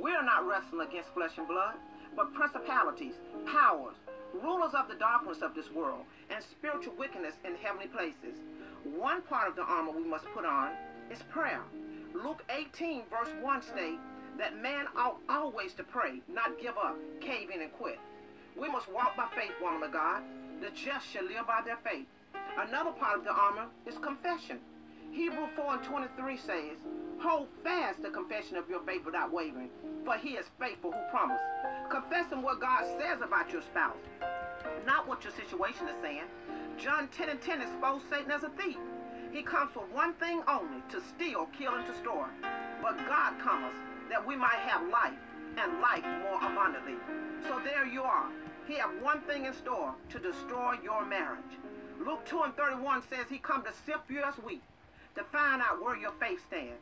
We 0.00 0.12
are 0.12 0.24
not 0.24 0.46
wrestling 0.46 0.86
against 0.88 1.14
flesh 1.14 1.32
and 1.36 1.46
blood, 1.46 1.74
but 2.16 2.34
principalities, 2.34 3.14
powers, 3.46 3.96
rulers 4.42 4.74
of 4.74 4.88
the 4.88 4.94
darkness 4.94 5.42
of 5.42 5.54
this 5.54 5.70
world, 5.70 6.04
and 6.30 6.42
spiritual 6.42 6.94
wickedness 6.98 7.34
in 7.44 7.54
heavenly 7.56 7.86
places. 7.86 8.40
One 8.94 9.22
part 9.22 9.48
of 9.48 9.56
the 9.56 9.62
armor 9.62 9.92
we 9.92 10.04
must 10.04 10.26
put 10.34 10.44
on 10.44 10.70
is 11.10 11.18
prayer. 11.30 11.62
Luke 12.14 12.42
18, 12.50 13.02
verse 13.10 13.32
1 13.42 13.62
states 13.62 14.00
that 14.38 14.60
man 14.60 14.86
ought 14.96 15.18
always 15.28 15.72
to 15.74 15.82
pray, 15.82 16.20
not 16.28 16.60
give 16.60 16.76
up, 16.76 16.96
cave 17.20 17.50
in, 17.50 17.62
and 17.62 17.72
quit. 17.72 17.98
We 18.56 18.68
must 18.68 18.90
walk 18.90 19.16
by 19.16 19.28
faith, 19.34 19.52
woman 19.60 19.82
of 19.82 19.92
God. 19.92 20.22
The 20.60 20.70
just 20.70 21.06
shall 21.10 21.24
live 21.24 21.46
by 21.46 21.60
their 21.64 21.78
faith. 21.84 22.06
Another 22.58 22.92
part 22.92 23.18
of 23.18 23.24
the 23.24 23.32
armor 23.32 23.66
is 23.86 23.98
confession. 23.98 24.58
Hebrew 25.12 25.46
4 25.56 25.74
and 25.74 25.84
23 25.84 26.36
says, 26.36 26.76
Hold 27.20 27.48
fast 27.62 28.02
the 28.02 28.10
confession 28.10 28.56
of 28.56 28.68
your 28.68 28.80
faith 28.80 29.04
without 29.04 29.32
wavering, 29.32 29.70
for 30.04 30.16
he 30.16 30.30
is 30.30 30.46
faithful 30.58 30.92
who 30.92 31.10
promised. 31.10 31.42
Confessing 31.90 32.42
what 32.42 32.60
God 32.60 32.84
says 32.98 33.20
about 33.22 33.50
your 33.52 33.62
spouse, 33.62 33.96
not 34.86 35.06
what 35.08 35.24
your 35.24 35.32
situation 35.32 35.88
is 35.88 35.96
saying. 36.02 36.24
John 36.78 37.08
10 37.08 37.28
and 37.30 37.40
10 37.40 37.62
exposed 37.62 38.04
Satan 38.10 38.30
as 38.30 38.42
a 38.42 38.50
thief. 38.50 38.76
He 39.32 39.42
comes 39.42 39.72
for 39.72 39.84
one 39.92 40.14
thing 40.14 40.42
only, 40.46 40.82
to 40.90 41.00
steal, 41.00 41.48
kill, 41.58 41.74
and 41.74 41.86
destroy. 41.86 42.26
But 42.82 42.98
God 43.08 43.38
comes 43.38 43.74
that 44.10 44.26
we 44.26 44.36
might 44.36 44.60
have 44.60 44.88
life, 44.88 45.18
and 45.56 45.80
life 45.80 46.04
more 46.22 46.38
abundantly. 46.38 46.94
So 47.48 47.60
there 47.64 47.86
you 47.86 48.02
are. 48.02 48.28
He 48.68 48.74
have 48.74 48.90
one 49.00 49.20
thing 49.22 49.46
in 49.46 49.54
store, 49.54 49.94
to 50.10 50.18
destroy 50.18 50.74
your 50.82 51.04
marriage. 51.04 51.40
Luke 52.04 52.24
2 52.26 52.42
and 52.42 52.56
31 52.56 53.02
says 53.08 53.26
he 53.28 53.38
come 53.38 53.62
to 53.64 53.72
sift 53.86 54.10
you 54.10 54.22
as 54.22 54.34
wheat, 54.36 54.62
to 55.14 55.24
find 55.24 55.62
out 55.62 55.82
where 55.82 55.96
your 55.96 56.12
faith 56.20 56.40
stands. 56.46 56.80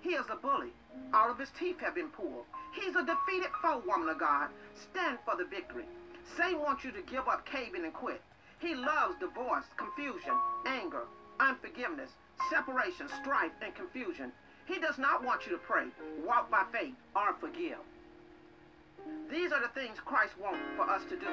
He 0.00 0.10
is 0.10 0.26
a 0.30 0.36
bully. 0.36 0.72
All 1.12 1.30
of 1.30 1.38
his 1.38 1.50
teeth 1.58 1.80
have 1.80 1.94
been 1.94 2.08
pulled. 2.08 2.44
He's 2.72 2.96
a 2.96 3.04
defeated 3.04 3.50
foe, 3.60 3.82
woman 3.86 4.08
of 4.08 4.18
God. 4.18 4.48
Stand 4.74 5.18
for 5.24 5.36
the 5.36 5.44
victory. 5.44 5.84
Satan 6.36 6.60
wants 6.60 6.84
you 6.84 6.92
to 6.92 7.02
give 7.02 7.28
up, 7.28 7.44
caving 7.44 7.84
and 7.84 7.92
quit. 7.92 8.22
He 8.60 8.74
loves 8.74 9.14
divorce, 9.20 9.64
confusion, 9.76 10.34
anger, 10.66 11.04
unforgiveness, 11.40 12.10
separation, 12.50 13.08
strife, 13.22 13.52
and 13.62 13.74
confusion. 13.74 14.32
He 14.66 14.78
does 14.78 14.98
not 14.98 15.24
want 15.24 15.46
you 15.46 15.52
to 15.52 15.58
pray, 15.58 15.86
walk 16.26 16.50
by 16.50 16.64
faith, 16.72 16.94
or 17.14 17.34
forgive. 17.40 17.78
These 19.30 19.52
are 19.52 19.60
the 19.60 19.68
things 19.68 19.98
Christ 20.04 20.32
wants 20.40 20.60
for 20.76 20.90
us 20.90 21.02
to 21.08 21.16
do 21.16 21.30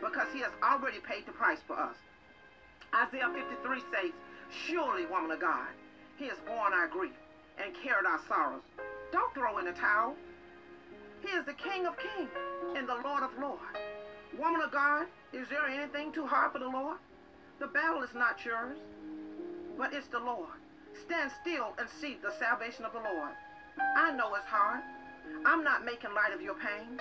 because 0.00 0.28
he 0.32 0.40
has 0.40 0.52
already 0.62 0.98
paid 1.00 1.26
the 1.26 1.32
price 1.32 1.58
for 1.66 1.76
us. 1.78 1.96
Isaiah 2.94 3.30
53 3.32 3.80
says, 3.92 4.12
Surely, 4.66 5.06
woman 5.06 5.30
of 5.30 5.40
God, 5.40 5.68
he 6.16 6.26
has 6.28 6.38
borne 6.46 6.72
our 6.72 6.88
grief 6.88 7.16
and 7.62 7.74
carried 7.82 8.06
our 8.06 8.20
sorrows. 8.28 8.62
Don't 9.12 9.32
throw 9.34 9.58
in 9.58 9.66
the 9.66 9.72
towel. 9.72 10.14
He 11.22 11.28
is 11.32 11.44
the 11.46 11.54
King 11.54 11.86
of 11.86 11.96
kings 11.98 12.30
and 12.76 12.88
the 12.88 13.00
Lord 13.04 13.22
of 13.22 13.30
lords. 13.40 13.78
Woman 14.38 14.60
of 14.60 14.70
God, 14.70 15.06
is 15.32 15.48
there 15.48 15.66
anything 15.66 16.12
too 16.12 16.26
hard 16.26 16.52
for 16.52 16.58
the 16.58 16.68
Lord? 16.68 16.96
The 17.60 17.66
battle 17.66 18.02
is 18.02 18.14
not 18.14 18.44
yours, 18.44 18.78
but 19.76 19.92
it's 19.92 20.08
the 20.08 20.18
Lord. 20.18 20.56
Stand 21.04 21.30
still 21.42 21.74
and 21.78 21.88
see 21.88 22.16
the 22.22 22.32
salvation 22.38 22.84
of 22.84 22.92
the 22.92 23.00
Lord. 23.04 23.32
I 23.96 24.10
know 24.12 24.34
it's 24.34 24.46
hard. 24.46 24.80
I'm 25.44 25.62
not 25.62 25.84
making 25.84 26.14
light 26.14 26.32
of 26.32 26.40
your 26.40 26.54
pain. 26.54 26.98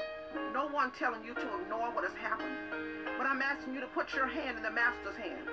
No 0.53 0.67
one 0.67 0.91
telling 0.91 1.23
you 1.23 1.33
to 1.33 1.47
ignore 1.61 1.89
what 1.95 2.03
has 2.03 2.13
happened. 2.19 2.57
But 3.17 3.25
I'm 3.25 3.41
asking 3.41 3.73
you 3.73 3.81
to 3.81 3.87
put 3.87 4.13
your 4.13 4.27
hand 4.27 4.57
in 4.57 4.63
the 4.63 4.71
Master's 4.71 5.15
hand 5.15 5.47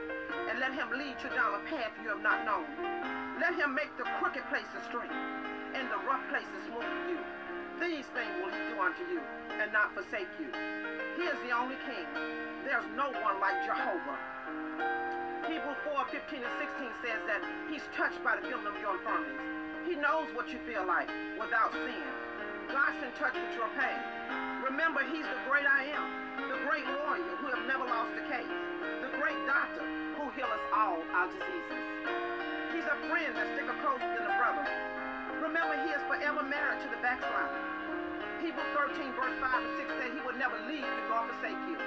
and 0.51 0.59
let 0.59 0.75
him 0.75 0.91
lead 0.91 1.15
you 1.23 1.31
down 1.31 1.55
a 1.55 1.63
path 1.71 1.95
you 2.03 2.09
have 2.11 2.23
not 2.23 2.45
known. 2.45 2.67
Let 3.41 3.55
him 3.55 3.75
make 3.75 3.97
the 3.97 4.05
crooked 4.19 4.45
places 4.51 4.83
straight 4.89 5.15
and 5.75 5.89
the 5.89 6.03
rough 6.07 6.27
places 6.29 6.59
smooth 6.67 6.83
for 6.83 7.05
you. 7.09 7.21
These 7.81 8.07
things 8.13 8.35
will 8.43 8.51
he 8.51 8.63
do 8.75 8.81
unto 8.83 9.03
you 9.07 9.21
and 9.63 9.73
not 9.73 9.95
forsake 9.95 10.29
you. 10.41 10.51
He 11.17 11.23
is 11.23 11.39
the 11.47 11.55
only 11.55 11.79
king. 11.87 12.07
There's 12.67 12.87
no 12.99 13.15
one 13.23 13.39
like 13.39 13.55
Jehovah. 13.63 14.19
Hebrew 15.47 15.77
4, 15.87 16.11
15 16.11 16.43
and 16.43 16.55
16 16.59 17.07
says 17.07 17.21
that 17.31 17.43
he's 17.71 17.85
touched 17.95 18.19
by 18.25 18.35
the 18.41 18.43
feeling 18.49 18.67
of 18.67 18.75
your 18.83 18.99
infirmities. 18.99 19.39
He 19.87 19.95
knows 19.95 20.27
what 20.35 20.51
you 20.51 20.59
feel 20.67 20.83
like 20.83 21.07
without 21.39 21.71
sin. 21.71 22.09
God's 22.73 22.99
in 23.05 23.13
touch 23.21 23.37
with 23.37 23.55
your 23.55 23.69
pain. 23.77 24.01
Remember, 24.65 25.05
he's 25.05 25.29
the 25.29 25.41
great 25.47 25.69
I 25.69 25.93
am, 25.93 26.09
the 26.49 26.59
great 26.67 26.89
warrior 27.05 27.37
who 27.39 27.53
have 27.53 27.63
never 27.69 27.85
lost 27.85 28.17
a 28.17 28.25
case, 28.25 28.57
the 29.05 29.13
great 29.21 29.39
doctor 29.47 29.85
who 30.19 30.33
heals 30.33 30.51
us 30.51 30.65
all 30.73 30.99
our 31.13 31.29
diseases. 31.29 31.85
He's 32.73 32.89
a 32.89 32.97
friend 33.07 33.31
that 33.37 33.47
sticker 33.55 33.77
closer 33.85 34.09
than 34.09 34.25
a 34.25 34.35
brother. 34.41 34.67
Remember, 35.45 35.77
he 35.85 35.93
is 35.93 36.03
forever 36.09 36.43
married 36.43 36.81
to 36.83 36.89
the 36.89 36.99
backslider. 37.05 37.74
Hebrew 38.45 38.61
13, 38.77 39.17
verse 39.17 39.33
5 39.41 39.41
and 39.41 39.73
6 39.89 39.89
say 39.97 40.13
he 40.13 40.21
would 40.21 40.37
never 40.37 40.61
leave 40.69 40.85
you 40.85 41.05
nor 41.09 41.25
forsake 41.33 41.57
you. 41.65 41.81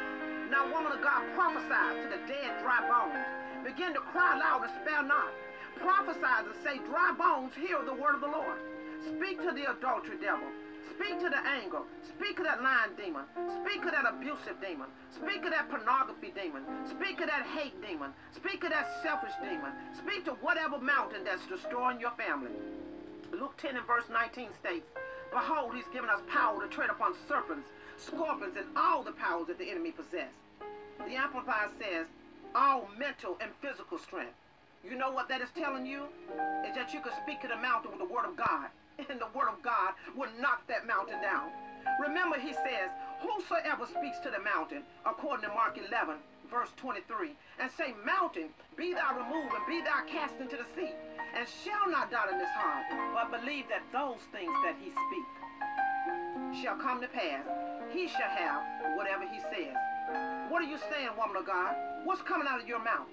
Now, 0.49 0.65
woman 0.73 0.89
of 0.89 1.05
God, 1.05 1.21
prophesies 1.37 2.01
to 2.01 2.09
the 2.09 2.17
dead, 2.25 2.57
dry 2.65 2.81
bones. 2.81 3.21
Begin 3.61 3.93
to 3.93 4.01
cry 4.01 4.33
loud 4.41 4.65
and 4.65 4.73
spare 4.81 5.05
not. 5.05 5.29
Prophesies 5.77 6.49
and 6.49 6.57
say, 6.65 6.81
dry 6.89 7.13
bones, 7.13 7.53
hear 7.53 7.77
the 7.85 7.93
word 7.93 8.15
of 8.15 8.21
the 8.21 8.33
Lord. 8.33 8.57
Speak 9.05 9.37
to 9.45 9.53
the 9.53 9.69
adultery 9.69 10.17
devil. 10.17 10.49
Speak 10.97 11.19
to 11.21 11.29
the 11.29 11.37
anger. 11.45 11.85
Speak 12.01 12.37
to 12.37 12.43
that 12.43 12.63
lying 12.63 12.97
demon. 12.97 13.29
Speak 13.61 13.85
to 13.85 13.91
that 13.91 14.09
abusive 14.09 14.57
demon. 14.57 14.89
Speak 15.13 15.43
to 15.43 15.51
that 15.53 15.69
pornography 15.69 16.33
demon. 16.33 16.65
Speak 16.89 17.21
to 17.21 17.27
that 17.27 17.45
hate 17.53 17.77
demon. 17.85 18.09
Speak 18.33 18.61
to 18.61 18.69
that 18.69 18.89
selfish 19.03 19.37
demon. 19.43 19.77
Speak 19.93 20.25
to 20.25 20.31
whatever 20.41 20.79
mountain 20.79 21.21
that's 21.23 21.45
destroying 21.45 21.99
your 21.99 22.17
family. 22.17 22.49
Luke 23.31 23.53
10 23.57 23.77
and 23.77 23.85
verse 23.85 24.05
19 24.09 24.49
states, 24.57 24.89
Behold, 25.31 25.75
he's 25.75 25.87
given 25.93 26.09
us 26.09 26.21
power 26.31 26.61
to 26.61 26.67
tread 26.67 26.89
upon 26.89 27.13
serpents, 27.27 27.69
scorpions, 27.97 28.55
and 28.57 28.65
all 28.75 29.03
the 29.03 29.11
powers 29.11 29.47
that 29.47 29.57
the 29.57 29.69
enemy 29.69 29.91
possess. 29.91 30.31
The 30.99 31.15
Amplified 31.15 31.69
says, 31.79 32.07
all 32.55 32.89
mental 32.97 33.37
and 33.41 33.51
physical 33.61 33.97
strength. 33.97 34.33
You 34.83 34.95
know 34.95 35.11
what 35.11 35.27
that 35.29 35.41
is 35.41 35.49
telling 35.55 35.85
you? 35.85 36.03
Is 36.65 36.75
that 36.75 36.93
you 36.93 37.01
can 37.01 37.11
speak 37.23 37.41
to 37.41 37.47
the 37.47 37.57
mountain 37.57 37.91
with 37.91 37.99
the 37.99 38.13
word 38.13 38.25
of 38.25 38.35
God, 38.35 38.69
and 39.09 39.19
the 39.19 39.29
word 39.35 39.49
of 39.49 39.61
God 39.61 39.93
will 40.15 40.29
knock 40.39 40.65
that 40.67 40.87
mountain 40.87 41.21
down. 41.21 41.49
Remember, 42.01 42.37
he 42.39 42.53
says, 42.53 42.89
Whosoever 43.21 43.85
speaks 43.85 44.19
to 44.19 44.29
the 44.29 44.39
mountain, 44.39 44.83
according 45.05 45.47
to 45.47 45.53
Mark 45.53 45.77
11, 45.77 46.15
verse 46.49 46.69
23, 46.77 47.31
and 47.59 47.71
say, 47.71 47.93
Mountain, 48.05 48.49
be 48.75 48.93
thou 48.93 49.17
removed, 49.17 49.53
and 49.55 49.65
be 49.67 49.81
thou 49.81 50.01
cast 50.07 50.39
into 50.39 50.57
the 50.57 50.65
sea, 50.75 50.93
and 51.35 51.47
shall 51.63 51.89
not 51.89 52.11
doubt 52.11 52.31
in 52.31 52.39
his 52.39 52.49
heart, 52.55 52.85
but 53.13 53.39
believe 53.39 53.65
that 53.69 53.83
those 53.91 54.21
things 54.31 54.53
that 54.63 54.75
he 54.79 54.91
speak 54.91 56.63
shall 56.63 56.77
come 56.77 57.01
to 57.01 57.07
pass. 57.07 57.43
He 57.91 58.07
shall 58.07 58.29
have 58.29 58.63
whatever 58.95 59.23
he 59.27 59.39
says. 59.39 59.75
What 60.49 60.61
are 60.61 60.69
you 60.69 60.77
saying, 60.77 61.09
woman 61.17 61.37
of 61.37 61.45
God? 61.45 61.75
What's 62.03 62.21
coming 62.21 62.47
out 62.47 62.61
of 62.61 62.67
your 62.67 62.83
mouth? 62.83 63.07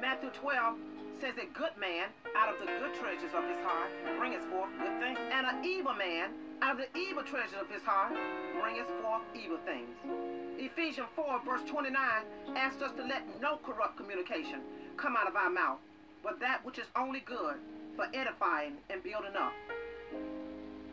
Matthew 0.00 0.30
12 0.30 0.76
says 1.20 1.34
a 1.38 1.46
good 1.56 1.76
man 1.78 2.08
out 2.36 2.52
of 2.52 2.58
the 2.58 2.66
good 2.66 2.94
treasures 2.94 3.30
of 3.34 3.44
his 3.44 3.58
heart 3.64 3.90
bringeth 4.18 4.42
forth 4.50 4.70
good 4.78 4.98
things, 4.98 5.18
and 5.30 5.46
an 5.46 5.64
evil 5.64 5.94
man 5.94 6.30
out 6.62 6.78
of 6.78 6.86
the 6.86 6.98
evil 6.98 7.22
treasures 7.22 7.58
of 7.60 7.68
his 7.70 7.82
heart 7.82 8.12
bringeth 8.60 8.88
forth 9.02 9.22
evil 9.34 9.58
things. 9.64 9.94
Ephesians 10.58 11.08
4 11.14 11.42
verse 11.44 11.62
29 11.68 11.94
asks 12.56 12.82
us 12.82 12.92
to 12.96 13.02
let 13.02 13.22
no 13.40 13.58
corrupt 13.64 13.96
communication 13.96 14.60
come 14.96 15.16
out 15.16 15.28
of 15.28 15.36
our 15.36 15.50
mouth, 15.50 15.78
but 16.22 16.40
that 16.40 16.64
which 16.64 16.78
is 16.78 16.86
only 16.96 17.20
good 17.20 17.56
for 17.96 18.06
edifying 18.14 18.74
and 18.90 19.02
building 19.02 19.36
up. 19.36 19.52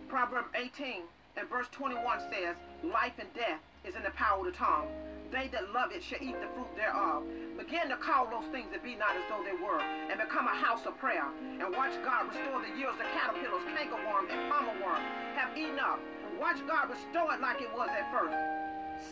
Proverb 0.10 0.46
18 0.56 1.04
and 1.38 1.50
verse 1.50 1.68
21 1.72 2.20
says, 2.32 2.56
Life 2.84 3.14
and 3.20 3.32
death 3.34 3.62
is 3.86 3.96
in 3.96 4.04
the 4.04 4.12
power 4.12 4.40
of 4.40 4.46
the 4.46 4.58
tongue. 4.58 4.88
They 5.32 5.48
that 5.54 5.72
love 5.72 5.92
it 5.94 6.02
shall 6.02 6.18
eat 6.22 6.34
the 6.42 6.50
fruit 6.58 6.74
thereof. 6.76 7.22
Begin 7.56 7.90
to 7.90 7.98
call 7.98 8.26
those 8.26 8.50
things 8.50 8.74
that 8.74 8.84
be 8.84 8.96
not 8.96 9.14
as 9.14 9.22
though 9.30 9.46
they 9.46 9.54
were, 9.62 9.78
and 9.80 10.18
become 10.18 10.50
a 10.50 10.58
house 10.58 10.90
of 10.90 10.98
prayer. 10.98 11.30
And 11.62 11.70
watch 11.78 11.94
God 12.02 12.34
restore 12.34 12.58
the 12.66 12.74
years 12.74 12.98
the 12.98 13.06
caterpillars, 13.14 13.62
cankerworm, 13.78 14.26
and 14.34 14.50
palmer 14.50 14.74
worm 14.82 15.04
have 15.38 15.56
eaten 15.56 15.78
up. 15.78 16.02
Watch 16.42 16.58
God 16.66 16.90
restore 16.90 17.30
it 17.38 17.42
like 17.42 17.62
it 17.62 17.70
was 17.78 17.90
at 17.94 18.10
first. 18.10 18.34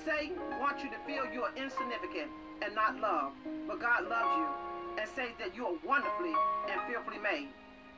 Satan 0.04 0.42
wants 0.60 0.84
you 0.84 0.90
to 0.90 1.00
feel 1.06 1.30
you 1.32 1.44
are 1.44 1.54
insignificant 1.56 2.34
and 2.66 2.74
not 2.74 2.98
loved, 2.98 3.38
but 3.68 3.80
God 3.80 4.10
loves 4.10 4.34
you 4.42 4.48
and 5.00 5.08
says 5.16 5.34
that 5.40 5.56
you 5.56 5.66
are 5.66 5.78
wonderfully 5.86 6.34
and 6.70 6.82
fearfully 6.88 7.20
made. 7.20 7.50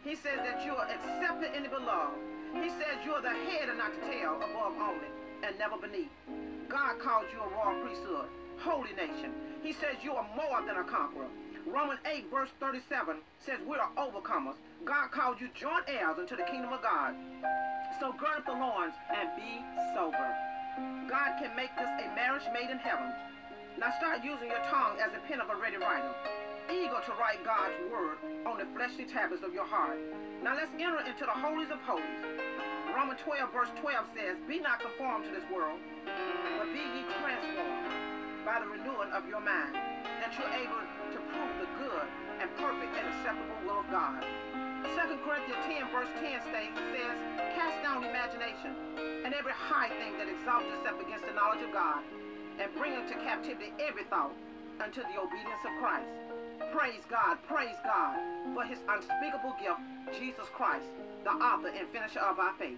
He 0.04 0.16
says 0.16 0.40
that 0.44 0.64
you 0.66 0.76
are 0.76 0.88
accepted 0.88 1.56
in 1.56 1.64
the 1.64 1.70
beloved. 1.70 2.20
He 2.54 2.70
says 2.70 3.00
you 3.06 3.14
are 3.14 3.22
the 3.22 3.30
head 3.30 3.70
and 3.70 3.78
not 3.78 3.92
the 3.94 4.08
tail, 4.08 4.36
above 4.36 4.74
only 4.80 5.10
and 5.44 5.58
never 5.58 5.78
beneath. 5.78 6.12
God 6.68 7.00
calls 7.00 7.26
you 7.32 7.40
a 7.40 7.50
royal 7.56 7.80
priesthood, 7.82 8.28
holy 8.60 8.92
nation. 8.94 9.32
He 9.64 9.74
says 9.74 9.96
you 10.04 10.14
are 10.14 10.28
more 10.36 10.62
than 10.66 10.78
a 10.78 10.84
conqueror. 10.84 11.28
Romans 11.66 12.00
8 12.06 12.32
verse 12.32 12.50
37 12.60 13.18
says 13.46 13.60
we 13.68 13.78
are 13.78 13.92
overcomers. 13.98 14.56
God 14.86 15.12
calls 15.12 15.40
you 15.40 15.50
joint 15.54 15.86
heirs 15.88 16.18
into 16.20 16.36
the 16.36 16.44
kingdom 16.44 16.72
of 16.74 16.82
God. 16.82 17.14
So 18.00 18.12
gird 18.14 18.40
up 18.40 18.46
the 18.46 18.54
loins 18.54 18.96
and 19.12 19.30
be 19.36 19.62
sober. 19.94 20.30
God 21.10 21.40
can 21.42 21.56
make 21.56 21.76
this 21.76 21.90
a 22.00 22.08
marriage 22.16 22.48
made 22.54 22.70
in 22.70 22.80
heaven. 22.80 23.12
Now 23.78 23.92
start 24.00 24.24
using 24.24 24.48
your 24.48 24.64
tongue 24.72 24.98
as 25.04 25.12
a 25.14 25.20
pen 25.28 25.42
of 25.42 25.50
a 25.50 25.56
ready 25.56 25.78
writer, 25.78 26.14
eager 26.70 27.02
to 27.02 27.14
write 27.18 27.42
God's 27.44 27.74
word 27.90 28.18
on 28.46 28.62
the 28.62 28.68
fleshly 28.78 29.06
tablets 29.06 29.44
of 29.44 29.54
your 29.54 29.66
heart. 29.66 29.98
Now 30.46 30.54
let's 30.56 30.72
enter 30.78 31.02
into 31.02 31.26
the 31.26 31.34
holies 31.34 31.74
of 31.74 31.82
holies. 31.82 32.22
Romans 32.94 33.20
12 33.26 33.54
verse 33.54 33.74
12 33.82 34.06
says, 34.14 34.36
Be 34.48 34.62
not 34.62 34.82
conformed 34.82 35.26
to 35.26 35.32
this 35.34 35.46
world, 35.50 35.82
but 36.06 36.70
be 36.70 36.82
ye 36.82 37.02
transformed 37.22 37.90
by 38.46 38.62
the 38.62 38.70
renewing 38.70 39.10
of 39.14 39.26
your 39.26 39.42
mind, 39.42 39.74
that 39.76 40.32
you're 40.38 40.54
able 40.54 40.82
to 41.14 41.20
prove 41.34 41.54
the 41.58 41.70
good 41.82 42.08
and 42.42 42.48
perfect 42.58 42.94
and 42.98 43.06
acceptable 43.14 43.60
will 43.66 43.82
of 43.82 43.90
God. 43.90 44.22
2 44.86 45.26
Corinthians 45.26 45.64
10 45.66 45.92
verse 45.92 46.12
10 46.22 46.40
states, 46.50 46.78
says, 46.94 47.18
Cast 47.58 47.78
down 47.84 48.06
imagination 48.06 48.74
and 49.26 49.34
every 49.34 49.54
high 49.54 49.90
thing 50.00 50.16
that 50.18 50.30
exalts 50.30 50.70
itself 50.80 51.02
against 51.02 51.26
the 51.26 51.36
knowledge 51.36 51.62
of 51.66 51.74
God, 51.74 52.02
and 52.62 52.72
bring 52.78 52.94
into 52.94 53.14
captivity 53.26 53.74
every 53.82 54.06
thought 54.06 54.34
unto 54.80 55.02
the 55.04 55.16
obedience 55.20 55.64
of 55.68 55.74
Christ. 55.84 56.29
Praise 56.72 57.02
God, 57.10 57.38
praise 57.48 57.76
God 57.84 58.20
for 58.54 58.64
his 58.64 58.80
unspeakable 58.88 59.56
gift, 59.60 59.80
Jesus 60.20 60.46
Christ, 60.54 60.86
the 61.24 61.32
author 61.32 61.70
and 61.70 61.88
finisher 61.90 62.20
of 62.20 62.40
our 62.40 62.54
faith. 62.60 62.78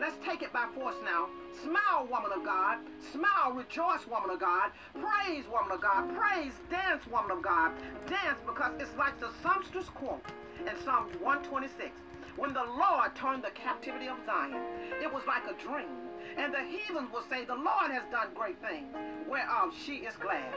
Let's 0.00 0.16
take 0.24 0.42
it 0.42 0.52
by 0.52 0.66
force 0.74 0.96
now. 1.04 1.28
Smile, 1.62 2.08
woman 2.10 2.32
of 2.34 2.44
God. 2.44 2.78
Smile, 3.12 3.52
rejoice, 3.54 4.06
woman 4.08 4.30
of 4.30 4.40
God. 4.40 4.72
Praise, 4.94 5.44
woman 5.50 5.72
of 5.72 5.80
God. 5.80 6.14
Praise, 6.16 6.52
dance, 6.68 7.06
woman 7.06 7.30
of 7.30 7.42
God. 7.42 7.72
Dance 8.08 8.38
because 8.44 8.72
it's 8.80 8.96
like 8.96 9.18
the 9.20 9.30
songstress 9.42 9.88
quote 9.88 10.24
in 10.60 10.74
Psalms 10.84 11.14
126. 11.20 11.90
When 12.36 12.52
the 12.52 12.64
Lord 12.64 13.14
turned 13.14 13.42
the 13.44 13.50
captivity 13.50 14.08
of 14.08 14.16
Zion, 14.26 14.62
it 15.02 15.12
was 15.12 15.22
like 15.26 15.44
a 15.46 15.54
dream. 15.62 16.08
And 16.36 16.52
the 16.52 16.62
heathens 16.62 17.10
will 17.12 17.24
say, 17.28 17.44
The 17.44 17.54
Lord 17.54 17.90
has 17.90 18.02
done 18.10 18.28
great 18.34 18.60
things, 18.60 18.94
whereof 19.28 19.74
she 19.84 20.06
is 20.06 20.14
glad. 20.16 20.54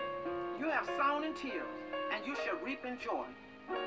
You 0.59 0.69
have 0.69 0.85
sown 0.97 1.23
in 1.23 1.33
tears, 1.33 1.65
and 2.11 2.25
you 2.25 2.35
shall 2.43 2.59
reap 2.63 2.83
in 2.85 2.99
joy. 2.99 3.25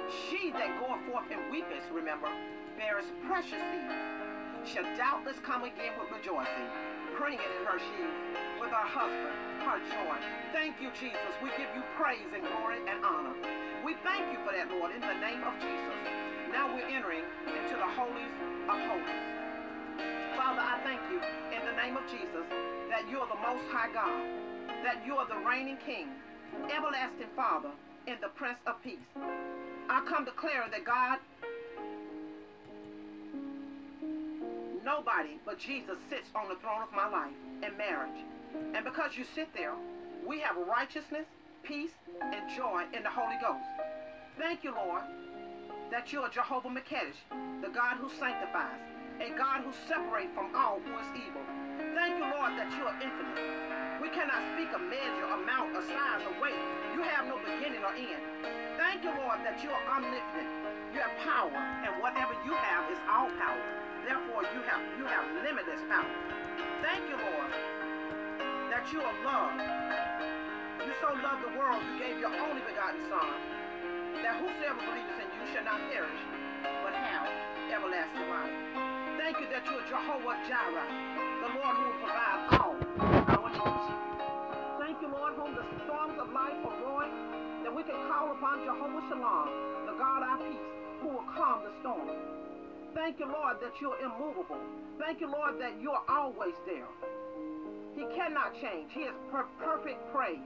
She 0.09 0.51
that 0.57 0.81
goeth 0.81 1.05
forth 1.13 1.29
in 1.31 1.39
weeping, 1.53 1.85
remember, 1.93 2.29
bears 2.77 3.05
precious 3.29 3.61
seeds, 3.61 4.01
shall 4.65 4.89
doubtless 4.97 5.37
come 5.45 5.65
again 5.65 5.93
with 6.01 6.09
rejoicing, 6.09 6.69
bringing 7.21 7.45
in 7.45 7.63
her 7.69 7.77
sheaves 7.77 8.21
with 8.57 8.73
her 8.73 8.89
husband, 8.89 9.37
her 9.69 9.79
joy. 9.93 10.17
Thank 10.57 10.81
you, 10.81 10.89
Jesus. 10.97 11.33
We 11.45 11.53
give 11.61 11.69
you 11.77 11.85
praise 12.01 12.25
and 12.33 12.41
glory 12.49 12.81
and 12.89 13.05
honor. 13.05 13.37
We 13.85 13.93
thank 14.01 14.33
you 14.33 14.41
for 14.41 14.57
that, 14.57 14.73
Lord, 14.73 14.97
in 14.97 15.05
the 15.05 15.21
name 15.21 15.45
of 15.45 15.53
Jesus. 15.61 16.01
Now 16.49 16.73
we're 16.73 16.89
entering 16.89 17.29
into 17.45 17.77
the 17.77 17.91
holies 17.93 18.35
of 18.73 18.79
holies. 18.89 19.25
Father, 20.33 20.65
I 20.65 20.81
thank 20.81 21.01
you 21.13 21.21
in 21.53 21.61
the 21.61 21.77
name 21.77 21.97
of 22.01 22.09
Jesus 22.09 22.49
that 22.89 23.05
you 23.11 23.21
are 23.21 23.29
the 23.29 23.43
most 23.45 23.65
high 23.69 23.93
God, 23.93 24.17
that 24.83 25.05
you 25.05 25.17
are 25.17 25.29
the 25.29 25.39
reigning 25.45 25.79
king, 25.85 26.09
everlasting 26.73 27.29
Father, 27.37 27.71
and 28.07 28.19
the 28.21 28.29
Prince 28.29 28.59
of 28.67 28.83
Peace. 28.83 29.01
I 29.89 30.05
come 30.07 30.25
declaring 30.25 30.71
that 30.71 30.85
God, 30.85 31.19
nobody 34.85 35.39
but 35.45 35.59
Jesus 35.59 35.97
sits 36.09 36.29
on 36.35 36.49
the 36.49 36.57
throne 36.57 36.83
of 36.83 36.93
my 36.93 37.09
life 37.09 37.35
and 37.63 37.77
marriage. 37.77 38.25
And 38.75 38.85
because 38.85 39.17
you 39.17 39.25
sit 39.35 39.49
there, 39.55 39.75
we 40.27 40.41
have 40.41 40.57
righteousness, 40.57 41.27
peace, 41.63 41.91
and 42.21 42.49
joy 42.57 42.85
in 42.93 43.03
the 43.03 43.11
Holy 43.11 43.37
Ghost. 43.41 43.67
Thank 44.39 44.65
you, 44.65 44.75
Lord, 44.75 45.03
that 45.91 46.13
you 46.13 46.21
are 46.21 46.29
Jehovah 46.29 46.69
Makedesh, 46.69 47.19
the 47.63 47.69
God 47.69 47.97
who 47.99 48.09
sanctifies, 48.19 48.81
a 49.21 49.31
God 49.37 49.63
who 49.63 49.73
separates 49.89 50.35
from 50.35 50.55
all 50.55 50.81
who 50.85 50.99
is 50.99 51.07
evil. 51.15 51.43
Thank 51.95 52.19
you, 52.19 52.25
Lord, 52.25 52.53
that 52.59 52.71
you 52.77 52.85
are 52.85 52.95
infinite. 53.01 53.84
We 54.05 54.13
cannot 54.13 54.45
speak 54.53 54.69
a 54.77 54.79
measure, 54.85 55.33
amount, 55.33 55.73
or 55.73 55.81
size, 55.81 56.21
or 56.29 56.37
weight. 56.37 56.61
You 56.93 57.01
have 57.09 57.25
no 57.25 57.41
beginning 57.41 57.81
or 57.81 57.97
end. 57.97 58.21
Thank 58.77 59.01
you, 59.01 59.09
Lord, 59.17 59.41
that 59.49 59.65
you 59.65 59.73
are 59.73 59.81
omnipotent. 59.97 60.45
You 60.93 61.01
have 61.01 61.17
power, 61.25 61.49
and 61.49 61.97
whatever 62.05 62.37
you 62.45 62.53
have 62.53 62.85
is 62.93 63.01
all 63.09 63.33
power. 63.41 63.65
Therefore, 64.05 64.45
you 64.53 64.61
have 64.69 64.85
you 65.01 65.09
have 65.09 65.25
limitless 65.41 65.81
power. 65.89 66.13
Thank 66.85 67.09
you, 67.09 67.17
Lord, 67.17 67.49
that 68.69 68.85
you 68.93 69.01
are 69.01 69.17
love. 69.25 69.57
You 70.85 70.93
so 71.01 71.09
loved 71.25 71.41
the 71.49 71.57
world, 71.57 71.81
you 71.89 71.97
gave 71.97 72.21
your 72.21 72.37
only 72.45 72.61
begotten 72.61 73.01
Son, 73.09 73.33
that 74.21 74.37
whosoever 74.37 74.85
believes 74.85 75.17
in 75.17 75.33
you 75.33 75.49
shall 75.57 75.65
not 75.65 75.81
perish, 75.89 76.21
but 76.85 76.93
have 76.93 77.25
everlasting 77.73 78.29
life. 78.29 78.53
Thank 79.17 79.41
you 79.41 79.49
that 79.49 79.65
you 79.65 79.81
are 79.81 79.87
Jehovah 79.89 80.37
Jireh, 80.45 80.93
the 81.41 81.49
Lord 81.57 81.73
who 81.73 81.85
will 81.89 82.01
provide 82.05 82.61
all. 82.61 82.75
Whom 85.35 85.55
the 85.55 85.67
storms 85.85 86.15
of 86.21 86.31
life 86.31 86.59
are 86.63 86.79
roaring, 86.85 87.13
that 87.65 87.75
we 87.75 87.83
can 87.83 87.99
call 88.07 88.31
upon 88.31 88.63
Jehovah 88.63 89.03
Shalom, 89.11 89.49
the 89.87 89.95
God 89.99 90.23
our 90.23 90.39
peace, 90.39 90.69
who 91.03 91.09
will 91.09 91.29
calm 91.35 91.65
the 91.65 91.73
storm. 91.81 92.09
Thank 92.95 93.19
you, 93.19 93.27
Lord, 93.27 93.59
that 93.59 93.75
you're 93.81 93.99
immovable. 93.99 94.63
Thank 94.99 95.21
you, 95.21 95.27
Lord, 95.27 95.59
that 95.59 95.75
you're 95.83 96.03
always 96.09 96.55
there. 96.65 96.87
He 97.97 98.07
cannot 98.15 98.55
change. 98.63 98.91
He 98.95 99.11
is 99.11 99.15
per 99.31 99.43
perfect 99.59 99.99
praise. 100.15 100.39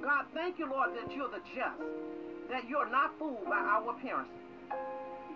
God, 0.00 0.24
thank 0.32 0.58
you, 0.58 0.64
Lord, 0.64 0.96
that 0.96 1.12
you're 1.14 1.28
the 1.28 1.44
just, 1.52 1.80
that 2.48 2.64
you're 2.68 2.88
not 2.88 3.12
fooled 3.18 3.44
by 3.44 3.60
our 3.60 3.90
appearance. 3.90 4.32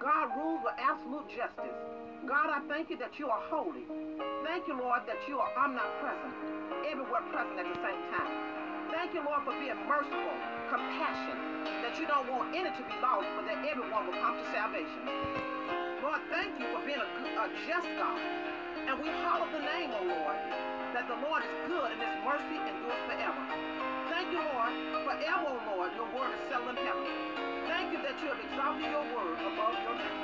God 0.01 0.33
rules 0.37 0.61
with 0.65 0.75
absolute 0.81 1.29
justice. 1.37 1.77
God, 2.27 2.49
I 2.49 2.61
thank 2.69 2.89
you 2.89 2.97
that 2.97 3.13
you 3.19 3.29
are 3.29 3.41
holy. 3.53 3.85
Thank 4.45 4.67
you, 4.67 4.77
Lord, 4.81 5.03
that 5.07 5.21
you 5.29 5.39
are 5.39 5.53
omnipresent, 5.53 6.33
everywhere 6.89 7.21
present 7.29 7.61
at 7.61 7.69
the 7.69 7.81
same 7.85 8.03
time. 8.17 8.54
Thank 8.95 9.11
you, 9.11 9.27
Lord, 9.27 9.43
for 9.43 9.59
being 9.59 9.75
merciful, 9.91 10.39
compassionate, 10.71 11.67
that 11.83 11.99
you 11.99 12.07
don't 12.07 12.31
want 12.31 12.55
any 12.55 12.71
to 12.71 12.83
be 12.87 12.95
lost, 13.03 13.27
but 13.35 13.43
that 13.51 13.59
everyone 13.67 14.07
will 14.07 14.15
come 14.23 14.39
to 14.39 14.47
salvation. 14.55 15.03
Lord, 15.99 16.23
thank 16.31 16.55
you 16.63 16.71
for 16.71 16.79
being 16.87 17.03
a, 17.03 17.09
good, 17.19 17.35
a 17.35 17.51
just 17.67 17.91
God. 17.99 18.23
And 18.87 18.95
we 19.03 19.11
hallow 19.27 19.51
the 19.51 19.67
name, 19.67 19.91
O 19.99 19.99
Lord, 19.99 20.39
that 20.95 21.11
the 21.11 21.19
Lord 21.27 21.43
is 21.43 21.55
good 21.67 21.91
and 21.91 21.99
his 21.99 22.17
mercy 22.23 22.55
endures 22.55 23.03
forever. 23.11 23.43
Thank 24.15 24.31
you, 24.31 24.39
Lord, 24.47 24.73
forever, 25.03 25.51
O 25.51 25.59
Lord, 25.75 25.91
your 25.99 26.07
word 26.15 26.31
is 26.31 26.43
settled 26.47 26.79
in 26.79 26.79
heaven. 26.79 27.11
Thank 27.67 27.91
you 27.91 27.99
that 27.99 28.15
you 28.23 28.31
have 28.31 28.39
exalted 28.47 28.95
your 28.95 29.07
word 29.11 29.43
above 29.43 29.75
your 29.83 29.99
name. 29.99 30.23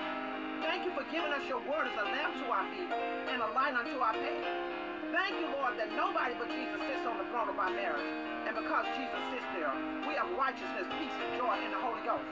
Thank 0.63 0.87
you 0.87 0.95
for 0.95 1.03
giving 1.11 1.35
us 1.35 1.43
your 1.51 1.59
word 1.67 1.91
as 1.91 1.97
a 1.99 2.07
lamp 2.07 2.39
to 2.39 2.47
our 2.55 2.63
feet 2.71 2.87
and 2.87 3.43
a 3.43 3.51
light 3.51 3.75
unto 3.75 3.99
our 3.99 4.15
path. 4.15 4.80
Thank 5.11 5.43
you, 5.43 5.49
Lord, 5.59 5.75
that 5.79 5.91
nobody 5.93 6.35
but 6.39 6.49
Jesus 6.51 6.81
sits 6.87 7.07
on 7.07 7.19
the 7.19 7.27
throne 7.31 7.49
of 7.51 7.59
our 7.59 7.71
marriage. 7.71 8.07
And 8.47 8.55
because 8.55 8.87
Jesus 8.95 9.23
sits 9.35 9.49
there, 9.55 9.75
we 10.07 10.15
have 10.15 10.31
righteousness, 10.39 10.87
peace, 10.99 11.17
and 11.19 11.39
joy 11.39 11.59
in 11.65 11.71
the 11.71 11.83
Holy 11.83 12.03
Ghost. 12.07 12.27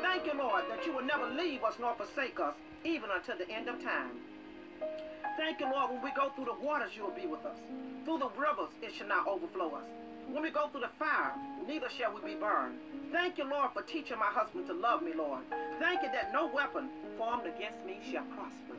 Thank 0.00 0.26
you, 0.26 0.34
Lord, 0.36 0.64
that 0.70 0.84
you 0.86 0.92
will 0.92 1.04
never 1.04 1.28
leave 1.28 1.64
us 1.64 1.74
nor 1.78 1.94
forsake 1.94 2.40
us, 2.40 2.54
even 2.84 3.10
until 3.10 3.36
the 3.36 3.48
end 3.48 3.68
of 3.68 3.82
time. 3.82 4.16
Thank 5.36 5.60
you, 5.60 5.68
Lord, 5.70 5.92
when 5.92 6.02
we 6.02 6.10
go 6.12 6.30
through 6.34 6.46
the 6.46 6.58
waters, 6.64 6.92
you 6.96 7.04
will 7.04 7.16
be 7.16 7.26
with 7.26 7.44
us. 7.44 7.56
Through 8.04 8.18
the 8.18 8.30
rivers, 8.38 8.72
it 8.82 8.94
shall 8.94 9.08
not 9.08 9.26
overflow 9.26 9.74
us. 9.74 9.84
When 10.30 10.42
we 10.42 10.50
go 10.50 10.68
through 10.68 10.82
the 10.82 10.94
fire, 10.98 11.34
neither 11.66 11.88
shall 11.90 12.14
we 12.14 12.34
be 12.34 12.38
burned. 12.38 12.78
Thank 13.12 13.38
you, 13.38 13.44
Lord, 13.44 13.70
for 13.72 13.82
teaching 13.82 14.18
my 14.18 14.32
husband 14.32 14.66
to 14.68 14.72
love 14.72 15.02
me, 15.02 15.12
Lord. 15.14 15.42
Thank 15.78 16.02
you 16.02 16.08
that 16.12 16.32
no 16.32 16.46
weapon 16.46 16.88
formed 17.18 17.46
against 17.46 17.84
me 17.84 17.98
shall 18.10 18.24
prosper. 18.34 18.76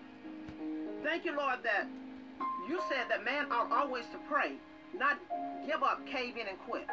Thank 1.04 1.26
you, 1.26 1.36
Lord, 1.38 1.60
that 1.64 1.88
you 2.68 2.82
said 2.89 3.05
that 3.09 3.24
man 3.24 3.51
ought 3.51 3.72
always 3.72 4.05
to 4.07 4.18
pray, 4.30 4.53
not 4.97 5.18
give 5.66 5.84
up, 5.84 6.05
cave 6.07 6.38
in, 6.38 6.47
and 6.47 6.59
quit. 6.59 6.88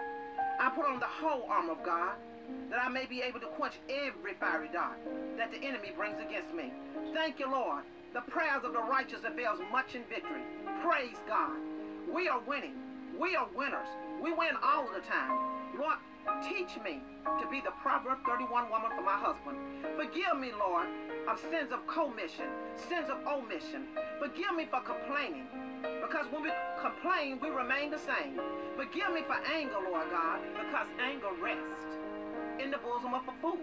I 0.61 0.71
put 0.71 0.87
on 0.87 1.01
the 1.01 1.07
whole 1.07 1.47
armor 1.49 1.73
of 1.73 1.83
God, 1.85 2.15
that 2.71 2.83
I 2.83 2.89
may 2.89 3.07
be 3.07 3.23
able 3.23 3.41
to 3.41 3.47
quench 3.47 3.75
every 3.89 4.35
fiery 4.35 4.69
dart 4.73 4.99
that 5.37 5.51
the 5.51 5.59
enemy 5.59 5.93
brings 5.97 6.21
against 6.21 6.55
me. 6.55 6.73
Thank 7.15 7.39
you, 7.39 7.51
Lord. 7.51 7.85
The 8.13 8.21
prayers 8.21 8.65
of 8.65 8.73
the 8.73 8.83
righteous 8.83 9.21
avails 9.25 9.61
much 9.71 9.95
in 9.95 10.05
victory. 10.05 10.43
Praise 10.83 11.17
God. 11.27 11.57
We 12.13 12.29
are 12.29 12.41
winning. 12.47 12.75
We 13.19 13.37
are 13.37 13.49
winners. 13.55 13.89
We 14.23 14.33
win 14.33 14.57
all 14.63 14.87
the 14.93 15.01
time. 15.01 15.39
Lord, 15.79 15.97
teach 16.43 16.77
me 16.85 17.01
to 17.25 17.47
be 17.51 17.61
the 17.61 17.73
Proverb 17.83 18.19
31 18.27 18.71
woman 18.71 18.91
for 18.95 19.03
my 19.03 19.17
husband. 19.17 19.57
Forgive 19.97 20.39
me, 20.39 20.53
Lord, 20.53 20.87
of 21.29 21.39
sins 21.51 21.73
of 21.73 21.87
commission, 21.87 22.47
sins 22.89 23.09
of 23.09 23.27
omission. 23.27 23.87
Forgive 24.19 24.55
me 24.57 24.67
for 24.71 24.81
complaining. 24.81 25.47
Because 26.01 26.27
when 26.31 26.43
we 26.43 26.51
complain, 26.81 27.39
we 27.41 27.51
remain 27.51 27.91
the 27.91 27.99
same. 27.99 28.39
Forgive 28.77 29.13
me 29.13 29.23
for 29.27 29.39
anger, 29.51 29.79
Lord 29.83 30.11
God, 30.11 30.41
because 30.55 30.87
anger 31.03 31.31
rests 31.41 31.87
in 32.61 32.71
the 32.71 32.79
bosom 32.79 33.15
of 33.15 33.23
a 33.27 33.35
fool. 33.41 33.59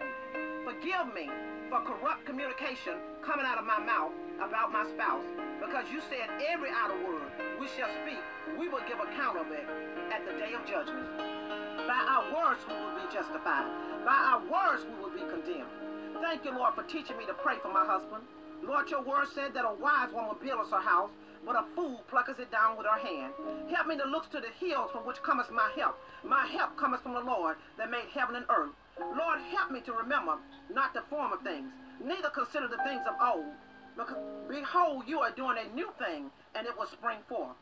Forgive 0.65 1.13
me 1.13 1.29
for 1.69 1.81
corrupt 1.81 2.25
communication 2.25 2.97
coming 3.23 3.45
out 3.45 3.57
of 3.57 3.65
my 3.65 3.79
mouth 3.79 4.11
about 4.41 4.71
my 4.71 4.83
spouse. 4.89 5.25
Because 5.59 5.85
you 5.91 6.01
said 6.09 6.27
every 6.49 6.69
idle 6.69 6.97
word 7.05 7.31
we 7.59 7.67
shall 7.67 7.89
speak, 8.03 8.19
we 8.57 8.67
will 8.67 8.83
give 8.87 8.99
account 8.99 9.37
of 9.37 9.51
it 9.51 9.65
at 10.11 10.25
the 10.25 10.33
day 10.39 10.53
of 10.53 10.65
judgment. 10.65 11.05
By 11.87 12.01
our 12.09 12.25
words 12.33 12.61
we 12.67 12.73
will 12.73 12.95
be 12.95 13.07
justified. 13.13 13.69
By 14.05 14.17
our 14.35 14.41
words 14.47 14.83
we 14.83 14.95
will 14.99 15.11
be 15.11 15.23
condemned. 15.29 15.69
Thank 16.21 16.43
you, 16.43 16.51
Lord, 16.51 16.75
for 16.75 16.83
teaching 16.83 17.17
me 17.17 17.25
to 17.25 17.33
pray 17.33 17.55
for 17.61 17.71
my 17.71 17.85
husband. 17.85 18.23
Lord, 18.63 18.89
your 18.89 19.01
word 19.01 19.27
said 19.33 19.53
that 19.53 19.65
a 19.65 19.73
wise 19.73 20.11
woman 20.13 20.35
builds 20.41 20.71
her 20.71 20.81
house, 20.81 21.09
but 21.45 21.55
a 21.55 21.63
fool 21.75 22.01
plucketh 22.09 22.39
it 22.39 22.51
down 22.51 22.77
with 22.77 22.85
her 22.85 22.99
hand. 22.99 23.33
Help 23.73 23.87
me 23.87 23.97
to 23.97 24.05
look 24.05 24.29
to 24.31 24.41
the 24.41 24.51
hills 24.59 24.91
from 24.91 25.05
which 25.05 25.21
cometh 25.23 25.49
my 25.51 25.71
help. 25.75 25.97
My 26.23 26.45
help 26.45 26.77
cometh 26.77 27.01
from 27.01 27.13
the 27.13 27.21
Lord 27.21 27.57
that 27.77 27.89
made 27.89 28.09
heaven 28.13 28.35
and 28.35 28.45
earth. 28.49 28.71
Lord, 28.99 29.39
help 29.51 29.71
me 29.71 29.79
to 29.81 29.93
remember 29.93 30.35
not 30.73 30.93
the 30.93 31.01
former 31.09 31.37
things, 31.43 31.71
neither 32.03 32.29
consider 32.29 32.67
the 32.67 32.83
things 32.83 33.01
of 33.07 33.15
old. 33.21 33.53
Because 33.95 34.17
behold, 34.49 35.03
you 35.07 35.19
are 35.19 35.31
doing 35.31 35.57
a 35.57 35.73
new 35.75 35.89
thing, 35.97 36.29
and 36.55 36.67
it 36.67 36.77
will 36.77 36.87
spring 36.87 37.19
forth. 37.27 37.55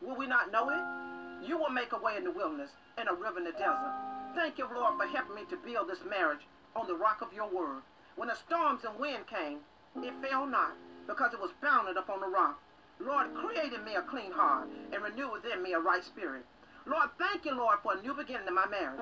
Will 0.00 0.16
we 0.16 0.26
not 0.26 0.52
know 0.52 0.70
it? 0.70 1.46
You 1.46 1.58
will 1.58 1.70
make 1.70 1.92
a 1.92 1.98
way 1.98 2.16
in 2.16 2.24
the 2.24 2.30
wilderness 2.30 2.70
and 2.96 3.08
a 3.08 3.14
river 3.14 3.38
in 3.38 3.44
the 3.44 3.52
desert. 3.52 3.94
Thank 4.34 4.58
you, 4.58 4.68
Lord, 4.72 4.94
for 4.98 5.06
helping 5.06 5.34
me 5.34 5.42
to 5.50 5.56
build 5.56 5.88
this 5.88 6.04
marriage 6.08 6.46
on 6.74 6.86
the 6.86 6.94
rock 6.94 7.22
of 7.22 7.32
your 7.32 7.48
word. 7.48 7.82
When 8.16 8.28
the 8.28 8.34
storms 8.34 8.84
and 8.84 8.98
wind 8.98 9.26
came, 9.26 9.58
it 9.96 10.14
fell 10.22 10.46
not, 10.46 10.74
because 11.06 11.32
it 11.32 11.40
was 11.40 11.50
founded 11.60 11.96
upon 11.96 12.20
the 12.20 12.28
rock. 12.28 12.60
Lord, 13.00 13.34
create 13.34 13.72
in 13.72 13.84
me 13.84 13.94
a 13.94 14.02
clean 14.02 14.32
heart 14.32 14.68
and 14.92 15.02
renew 15.02 15.30
within 15.32 15.62
me 15.62 15.72
a 15.72 15.78
right 15.78 16.04
spirit. 16.04 16.44
Lord, 16.86 17.10
thank 17.18 17.44
you, 17.44 17.54
Lord, 17.54 17.78
for 17.82 17.94
a 17.94 18.02
new 18.02 18.14
beginning 18.14 18.48
in 18.48 18.54
my 18.54 18.66
marriage. 18.66 19.00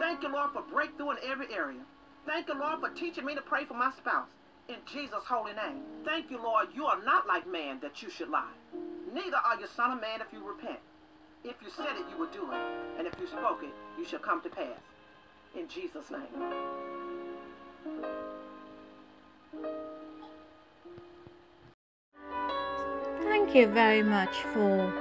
Thank 0.00 0.22
you, 0.22 0.32
Lord, 0.32 0.52
for 0.52 0.62
breakthrough 0.62 1.10
in 1.10 1.16
every 1.26 1.52
area. 1.52 1.80
Thank 2.26 2.48
you, 2.48 2.58
Lord, 2.58 2.80
for 2.80 2.90
teaching 2.90 3.24
me 3.24 3.34
to 3.34 3.40
pray 3.40 3.64
for 3.64 3.74
my 3.74 3.90
spouse. 3.96 4.28
In 4.68 4.76
Jesus' 4.86 5.24
holy 5.26 5.52
name. 5.54 5.82
Thank 6.04 6.30
you, 6.30 6.42
Lord, 6.42 6.68
you 6.74 6.86
are 6.86 7.02
not 7.02 7.26
like 7.26 7.46
man 7.46 7.80
that 7.80 8.02
you 8.02 8.10
should 8.10 8.28
lie. 8.28 8.52
Neither 9.12 9.36
are 9.36 9.58
you 9.58 9.66
son 9.66 9.92
of 9.92 10.00
man 10.00 10.20
if 10.20 10.32
you 10.32 10.46
repent. 10.46 10.78
If 11.44 11.56
you 11.62 11.70
said 11.70 11.96
it, 11.96 12.04
you 12.10 12.18
will 12.18 12.30
do 12.30 12.52
it. 12.52 12.60
And 12.98 13.06
if 13.06 13.14
you 13.18 13.26
spoke 13.26 13.62
it, 13.62 13.74
you 13.98 14.04
shall 14.04 14.18
come 14.18 14.42
to 14.42 14.50
pass. 14.50 14.78
In 15.56 15.68
Jesus' 15.68 16.10
name. 16.10 16.52
Thank 23.48 23.60
you 23.60 23.74
very 23.74 24.02
much 24.02 24.42
for 24.52 24.92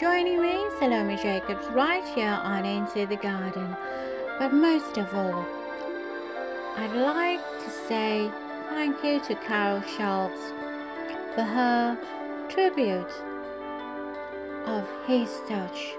joining 0.00 0.40
me, 0.40 0.56
Salome 0.78 1.18
Jacobs, 1.18 1.66
right 1.72 2.02
here 2.14 2.40
on 2.42 2.64
Into 2.64 3.04
the 3.04 3.16
Garden. 3.16 3.76
But 4.38 4.54
most 4.54 4.96
of 4.96 5.14
all, 5.14 5.44
I'd 6.78 6.94
like 6.94 7.42
to 7.62 7.70
say 7.86 8.30
thank 8.70 9.04
you 9.04 9.20
to 9.24 9.34
Carol 9.34 9.82
Schultz 9.82 10.40
for 11.34 11.42
her 11.42 11.98
tribute 12.48 13.12
of 14.64 14.88
his 15.06 15.28
touch. 15.46 15.94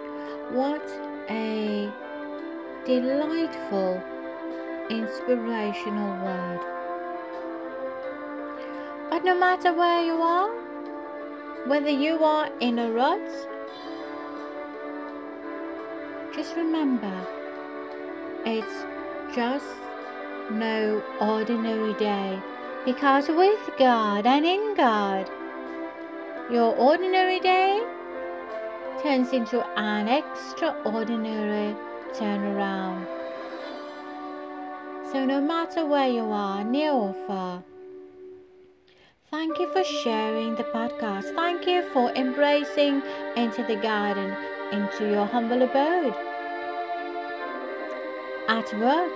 What 0.49 0.89
a 1.29 1.87
delightful, 2.87 4.01
inspirational 4.89 6.25
word. 6.25 6.61
But 9.11 9.23
no 9.23 9.37
matter 9.37 9.71
where 9.71 10.03
you 10.03 10.13
are, 10.13 10.64
whether 11.67 11.89
you 11.89 12.23
are 12.23 12.49
in 12.59 12.79
a 12.79 12.91
rut, 12.91 13.27
just 16.35 16.55
remember 16.55 17.27
it's 18.45 18.85
just 19.35 19.65
no 20.51 21.01
ordinary 21.19 21.93
day 21.95 22.39
because 22.85 23.27
with 23.29 23.69
God 23.79 24.27
and 24.27 24.45
in 24.45 24.75
God, 24.75 25.27
your 26.51 26.75
ordinary 26.75 27.39
day 27.39 27.81
turns 29.01 29.33
into 29.33 29.65
an 29.75 30.07
extraordinary 30.07 31.75
turnaround. 32.13 33.07
So, 35.11 35.25
no 35.25 35.41
matter 35.41 35.85
where 35.85 36.07
you 36.07 36.25
are, 36.25 36.63
near 36.63 36.91
or 36.91 37.15
far, 37.25 37.63
thank 39.35 39.59
you 39.59 39.67
for 39.67 39.83
sharing 39.83 40.55
the 40.55 40.63
podcast. 40.63 41.35
Thank 41.35 41.67
you 41.67 41.83
for 41.91 42.09
embracing 42.11 43.01
into 43.35 43.63
the 43.63 43.75
garden, 43.75 44.33
into 44.71 45.09
your 45.11 45.25
humble 45.25 45.61
abode, 45.61 46.15
at 48.47 48.67
work, 48.79 49.11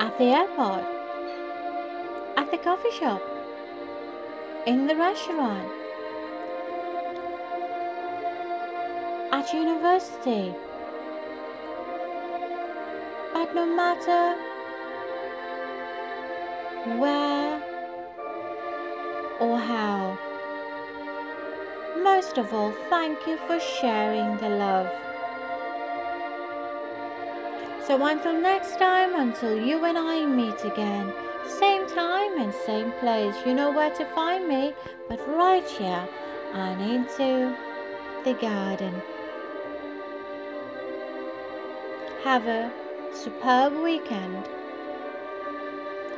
at 0.00 0.18
the 0.18 0.28
airport, 0.40 0.84
at 2.36 2.50
the 2.50 2.58
coffee 2.58 2.90
shop, 2.98 3.22
in 4.66 4.88
the 4.88 4.96
restaurant, 4.96 5.70
at 9.30 9.54
university. 9.54 10.52
But 13.32 13.54
no 13.54 13.66
matter 13.66 14.47
where 16.86 17.62
or 19.40 19.58
how, 19.58 20.18
most 22.02 22.38
of 22.38 22.52
all, 22.52 22.72
thank 22.90 23.26
you 23.26 23.36
for 23.46 23.58
sharing 23.60 24.36
the 24.38 24.48
love. 24.48 24.88
So 27.86 28.04
until 28.04 28.38
next 28.40 28.78
time, 28.78 29.14
until 29.14 29.58
you 29.58 29.84
and 29.84 29.96
I 29.96 30.26
meet 30.26 30.64
again, 30.64 31.12
same 31.46 31.86
time 31.88 32.38
and 32.38 32.52
same 32.66 32.92
place, 33.00 33.34
you 33.46 33.54
know 33.54 33.70
where 33.70 33.90
to 33.90 34.04
find 34.14 34.46
me, 34.46 34.74
but 35.08 35.20
right 35.28 35.66
here 35.66 36.08
and 36.52 36.80
into 36.82 37.56
the 38.24 38.34
garden. 38.34 39.00
Have 42.24 42.46
a 42.46 42.70
superb 43.14 43.72
weekend. 43.82 44.44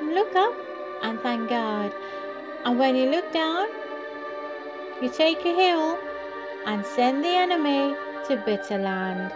Look 0.03 0.35
up 0.35 0.55
and 1.03 1.21
thank 1.21 1.49
God. 1.51 1.93
And 2.65 2.79
when 2.79 2.97
you 2.97 3.11
look 3.11 3.33
down, 3.33 3.69
you 5.03 5.11
take 5.11 5.45
a 5.45 5.55
hill 5.55 5.99
and 6.67 6.85
send 6.85 7.25
the 7.25 7.29
enemy 7.29 7.95
to 8.27 8.43
bitter 8.45 8.79
land. 8.79 9.33